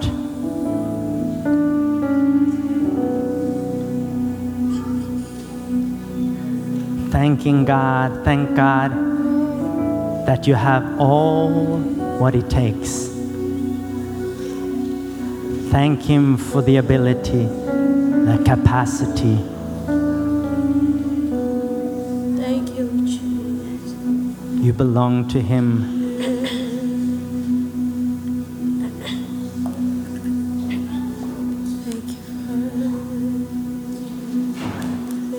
Thanking 7.10 7.64
God, 7.64 8.22
thank 8.26 8.54
God 8.54 8.90
that 10.26 10.46
you 10.46 10.54
have 10.54 11.00
all 11.00 11.78
what 12.20 12.34
it 12.34 12.50
takes. 12.50 13.06
Thank 15.70 16.02
Him 16.02 16.36
for 16.36 16.60
the 16.60 16.76
ability, 16.76 17.46
the 17.46 18.42
capacity. 18.44 19.57
Belong 24.78 25.26
to 25.26 25.42
Him. 25.42 25.82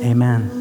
Amen. 0.04 0.56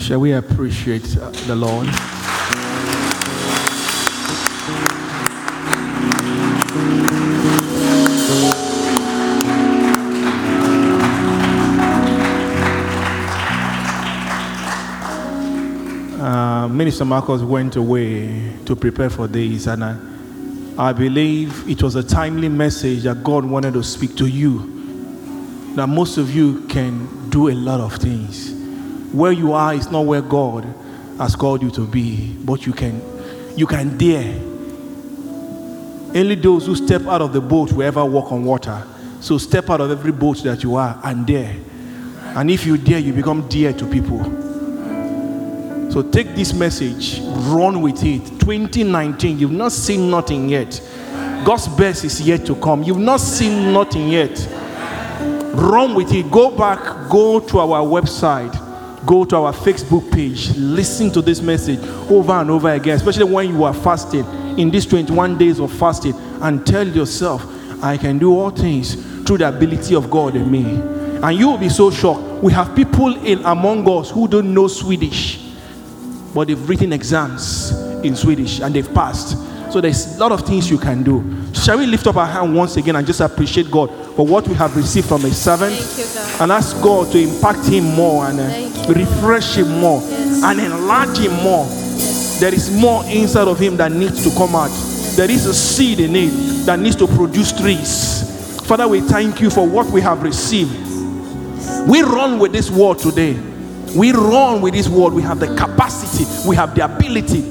Shall 0.00 0.18
we 0.18 0.32
appreciate 0.32 1.02
the 1.46 1.54
Lord? 1.54 2.21
Minister 16.92 17.06
Marcos 17.06 17.42
went 17.42 17.76
away 17.76 18.52
to 18.66 18.76
prepare 18.76 19.08
for 19.08 19.26
this, 19.26 19.66
and 19.66 19.82
I, 19.82 19.96
I 20.76 20.92
believe 20.92 21.66
it 21.66 21.82
was 21.82 21.94
a 21.94 22.02
timely 22.02 22.50
message 22.50 23.04
that 23.04 23.24
God 23.24 23.46
wanted 23.46 23.72
to 23.72 23.82
speak 23.82 24.14
to 24.16 24.26
you. 24.26 25.72
That 25.74 25.86
most 25.86 26.18
of 26.18 26.36
you 26.36 26.66
can 26.66 27.30
do 27.30 27.48
a 27.48 27.54
lot 27.54 27.80
of 27.80 27.94
things. 27.94 28.52
Where 29.10 29.32
you 29.32 29.54
are 29.54 29.72
is 29.72 29.90
not 29.90 30.02
where 30.02 30.20
God 30.20 30.66
has 31.16 31.34
called 31.34 31.62
you 31.62 31.70
to 31.70 31.86
be, 31.86 32.34
but 32.44 32.66
you 32.66 32.74
can, 32.74 33.00
you 33.56 33.66
can 33.66 33.96
dare. 33.96 34.34
Only 36.14 36.34
those 36.34 36.66
who 36.66 36.76
step 36.76 37.06
out 37.06 37.22
of 37.22 37.32
the 37.32 37.40
boat 37.40 37.72
will 37.72 37.84
ever 37.84 38.04
walk 38.04 38.32
on 38.32 38.44
water. 38.44 38.86
So 39.22 39.38
step 39.38 39.70
out 39.70 39.80
of 39.80 39.90
every 39.90 40.12
boat 40.12 40.42
that 40.42 40.62
you 40.62 40.76
are 40.76 41.00
and 41.02 41.26
dare. 41.26 41.56
And 42.36 42.50
if 42.50 42.66
you 42.66 42.76
dare, 42.76 42.98
you 42.98 43.14
become 43.14 43.48
dear 43.48 43.72
to 43.72 43.86
people. 43.86 44.51
So 45.92 46.00
take 46.00 46.34
this 46.34 46.54
message, 46.54 47.20
run 47.20 47.82
with 47.82 48.02
it. 48.02 48.24
2019, 48.40 49.38
you've 49.38 49.50
not 49.50 49.72
seen 49.72 50.10
nothing 50.10 50.48
yet. 50.48 50.80
God's 51.44 51.68
best 51.68 52.02
is 52.04 52.18
yet 52.22 52.46
to 52.46 52.54
come. 52.54 52.82
You've 52.82 52.96
not 52.96 53.20
seen 53.20 53.74
nothing 53.74 54.08
yet. 54.08 54.30
Run 55.52 55.94
with 55.94 56.10
it. 56.14 56.30
Go 56.30 56.56
back, 56.56 57.10
go 57.10 57.40
to 57.40 57.58
our 57.58 57.84
website, 57.84 58.54
go 59.04 59.26
to 59.26 59.36
our 59.36 59.52
Facebook 59.52 60.10
page, 60.10 60.56
listen 60.56 61.10
to 61.10 61.20
this 61.20 61.42
message 61.42 61.80
over 62.10 62.32
and 62.32 62.50
over 62.50 62.70
again, 62.70 62.96
especially 62.96 63.24
when 63.24 63.50
you 63.50 63.62
are 63.64 63.74
fasting 63.74 64.24
in 64.58 64.70
these 64.70 64.86
21 64.86 65.36
days 65.36 65.60
of 65.60 65.70
fasting, 65.70 66.14
and 66.40 66.66
tell 66.66 66.88
yourself, 66.88 67.44
I 67.84 67.98
can 67.98 68.18
do 68.18 68.32
all 68.32 68.48
things 68.48 68.94
through 69.26 69.38
the 69.38 69.48
ability 69.50 69.94
of 69.94 70.08
God 70.08 70.36
in 70.36 70.50
me. 70.50 70.64
And 71.22 71.38
you 71.38 71.48
will 71.48 71.58
be 71.58 71.68
so 71.68 71.90
shocked. 71.90 72.42
We 72.42 72.50
have 72.54 72.74
people 72.74 73.14
in 73.26 73.44
among 73.44 73.86
us 73.90 74.10
who 74.10 74.26
don't 74.26 74.54
know 74.54 74.68
Swedish 74.68 75.41
but 76.34 76.48
they've 76.48 76.68
written 76.68 76.92
exams 76.92 77.72
in 78.04 78.16
Swedish 78.16 78.60
and 78.60 78.74
they've 78.74 78.92
passed. 78.94 79.36
So 79.72 79.80
there's 79.80 80.16
a 80.16 80.20
lot 80.20 80.32
of 80.32 80.42
things 80.46 80.70
you 80.70 80.78
can 80.78 81.02
do. 81.02 81.24
Shall 81.54 81.78
we 81.78 81.86
lift 81.86 82.06
up 82.06 82.16
our 82.16 82.26
hand 82.26 82.54
once 82.54 82.76
again 82.76 82.96
and 82.96 83.06
just 83.06 83.20
appreciate 83.20 83.70
God 83.70 83.88
for 84.16 84.26
what 84.26 84.46
we 84.46 84.54
have 84.54 84.76
received 84.76 85.08
from 85.08 85.24
a 85.24 85.30
servant 85.30 85.72
Thank 85.74 86.08
you, 86.08 86.14
God. 86.14 86.40
and 86.42 86.52
ask 86.52 86.80
God 86.82 87.10
to 87.12 87.18
impact 87.18 87.66
him 87.66 87.84
more 87.94 88.26
and 88.26 88.40
uh, 88.40 88.92
refresh 88.92 89.56
him 89.56 89.68
more 89.80 90.00
Yes. 90.02 90.42
and 90.44 90.60
enlarge 90.60 91.16
him 91.18 91.32
more. 91.42 91.64
There 92.40 92.52
is 92.52 92.70
more 92.70 93.04
inside 93.06 93.48
of 93.48 93.58
him 93.58 93.76
that 93.78 93.92
needs 93.92 94.22
to 94.28 94.36
come 94.36 94.54
out. 94.56 94.70
There 95.16 95.30
is 95.30 95.46
a 95.46 95.54
seed 95.54 96.00
in 96.00 96.16
it 96.16 96.30
that 96.66 96.78
needs 96.78 96.96
to 96.96 97.06
produce 97.06 97.52
trees. 97.58 98.60
Father, 98.66 98.88
we 98.88 99.00
thank 99.00 99.40
you 99.40 99.48
for 99.50 99.66
what 99.66 99.86
we 99.86 100.00
have 100.00 100.22
received. 100.22 100.72
We 101.88 102.02
run 102.02 102.38
with 102.38 102.52
this 102.52 102.70
word 102.70 102.98
today. 102.98 103.34
We 103.94 104.12
run 104.12 104.60
with 104.60 104.74
this 104.74 104.88
word. 104.88 105.12
We 105.12 105.22
have 105.22 105.40
the 105.40 105.54
capacity, 105.54 106.48
we 106.48 106.56
have 106.56 106.74
the 106.74 106.84
ability 106.84 107.42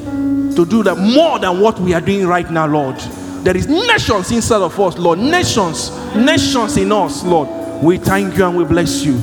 to 0.56 0.66
do 0.66 0.84
that 0.84 0.96
more 0.98 1.40
than 1.40 1.60
what 1.60 1.80
we 1.80 1.94
are 1.94 2.02
doing 2.02 2.28
right 2.28 2.50
now, 2.50 2.68
Lord. 2.68 2.98
There 3.44 3.56
is 3.56 3.68
nations 3.68 4.32
inside 4.32 4.62
of 4.62 4.80
us, 4.80 4.98
Lord. 4.98 5.20
Nations, 5.20 5.92
nations 6.16 6.78
in 6.78 6.92
us, 6.92 7.24
Lord. 7.24 7.84
We 7.84 7.98
thank 7.98 8.38
you 8.38 8.46
and 8.46 8.56
we 8.56 8.64
bless 8.64 9.04
you. 9.04 9.22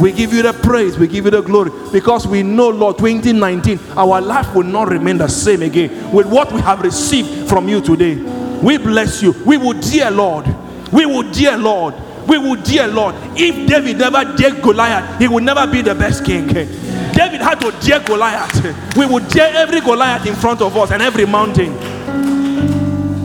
We 0.00 0.12
give 0.12 0.32
you 0.32 0.42
the 0.42 0.54
praise, 0.54 0.98
we 0.98 1.06
give 1.06 1.26
you 1.26 1.30
the 1.30 1.42
glory 1.42 1.70
because 1.92 2.26
we 2.26 2.42
know, 2.42 2.70
Lord, 2.70 2.96
2019, 2.98 3.78
our 3.96 4.20
life 4.20 4.54
will 4.54 4.64
not 4.64 4.88
remain 4.88 5.18
the 5.18 5.28
same 5.28 5.62
again 5.62 6.10
with 6.10 6.26
what 6.26 6.50
we 6.50 6.60
have 6.62 6.80
received 6.80 7.48
from 7.48 7.68
you 7.68 7.80
today. 7.80 8.14
We 8.62 8.78
bless 8.78 9.22
you. 9.22 9.32
We 9.44 9.58
will 9.58 9.78
dear 9.78 10.10
Lord. 10.10 10.46
We 10.90 11.06
will 11.06 11.30
dear 11.30 11.56
Lord. 11.56 11.94
We 12.30 12.38
will 12.38 12.62
dear 12.62 12.86
Lord. 12.86 13.16
If 13.34 13.68
David 13.68 13.98
never 13.98 14.24
dared 14.36 14.62
Goliath, 14.62 15.18
he 15.18 15.26
would 15.26 15.42
never 15.42 15.66
be 15.66 15.82
the 15.82 15.96
best 15.96 16.24
king. 16.24 16.46
David 16.46 17.40
had 17.40 17.56
to 17.56 17.72
dare 17.84 17.98
Goliath. 17.98 18.96
We 18.96 19.04
would 19.04 19.26
dare 19.26 19.52
every 19.56 19.80
Goliath 19.80 20.24
in 20.26 20.36
front 20.36 20.62
of 20.62 20.76
us 20.76 20.92
and 20.92 21.02
every 21.02 21.26
mountain. 21.26 21.76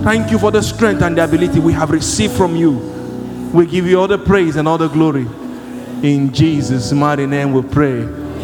Thank 0.03 0.31
you 0.31 0.39
for 0.39 0.49
the 0.49 0.63
strength 0.63 1.03
and 1.03 1.15
the 1.15 1.23
ability 1.23 1.59
we 1.59 1.71
have 1.73 1.91
received 1.91 2.33
from 2.33 2.55
you. 2.55 2.71
We 3.53 3.67
give 3.67 3.85
you 3.85 3.99
all 3.99 4.07
the 4.07 4.17
praise 4.17 4.55
and 4.55 4.67
all 4.67 4.79
the 4.79 4.87
glory. 4.87 5.27
In 6.01 6.33
Jesus' 6.33 6.91
mighty 6.91 7.27
name 7.27 7.53
we 7.53 7.61
pray. 7.61 8.01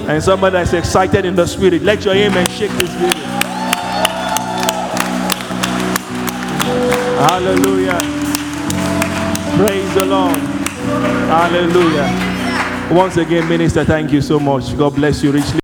And 0.07 0.23
somebody 0.23 0.53
that's 0.53 0.73
excited 0.73 1.25
in 1.25 1.35
the 1.35 1.47
spirit, 1.47 1.81
let 1.81 2.05
your 2.05 2.13
amen 2.13 2.47
shake 2.49 2.69
this 2.73 2.93
building. 2.99 3.17
Hallelujah. 7.17 8.20
Hallelujah. 10.11 12.09
Once 12.91 13.15
again, 13.15 13.47
Minister, 13.47 13.85
thank 13.85 14.11
you 14.11 14.21
so 14.21 14.39
much. 14.39 14.77
God 14.77 14.95
bless 14.95 15.23
you 15.23 15.31
richly. 15.31 15.59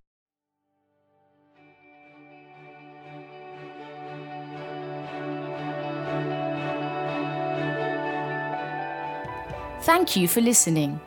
Thank 9.82 10.16
you 10.16 10.28
for 10.30 10.40
listening. 10.40 11.02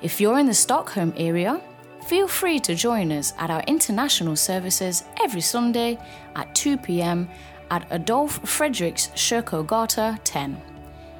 If 0.00 0.20
you're 0.20 0.38
in 0.38 0.46
the 0.46 0.54
Stockholm 0.54 1.12
area, 1.16 1.60
feel 2.06 2.28
free 2.28 2.60
to 2.60 2.76
join 2.76 3.10
us 3.10 3.32
at 3.38 3.50
our 3.50 3.62
international 3.66 4.36
services 4.36 5.02
every 5.20 5.40
Sunday 5.40 5.98
at 6.36 6.54
2 6.54 6.76
pm 6.76 7.28
at 7.70 7.86
Adolf 7.90 8.40
Fredriks 8.42 9.10
Kyrkogata 9.14 10.20
10. 10.22 10.73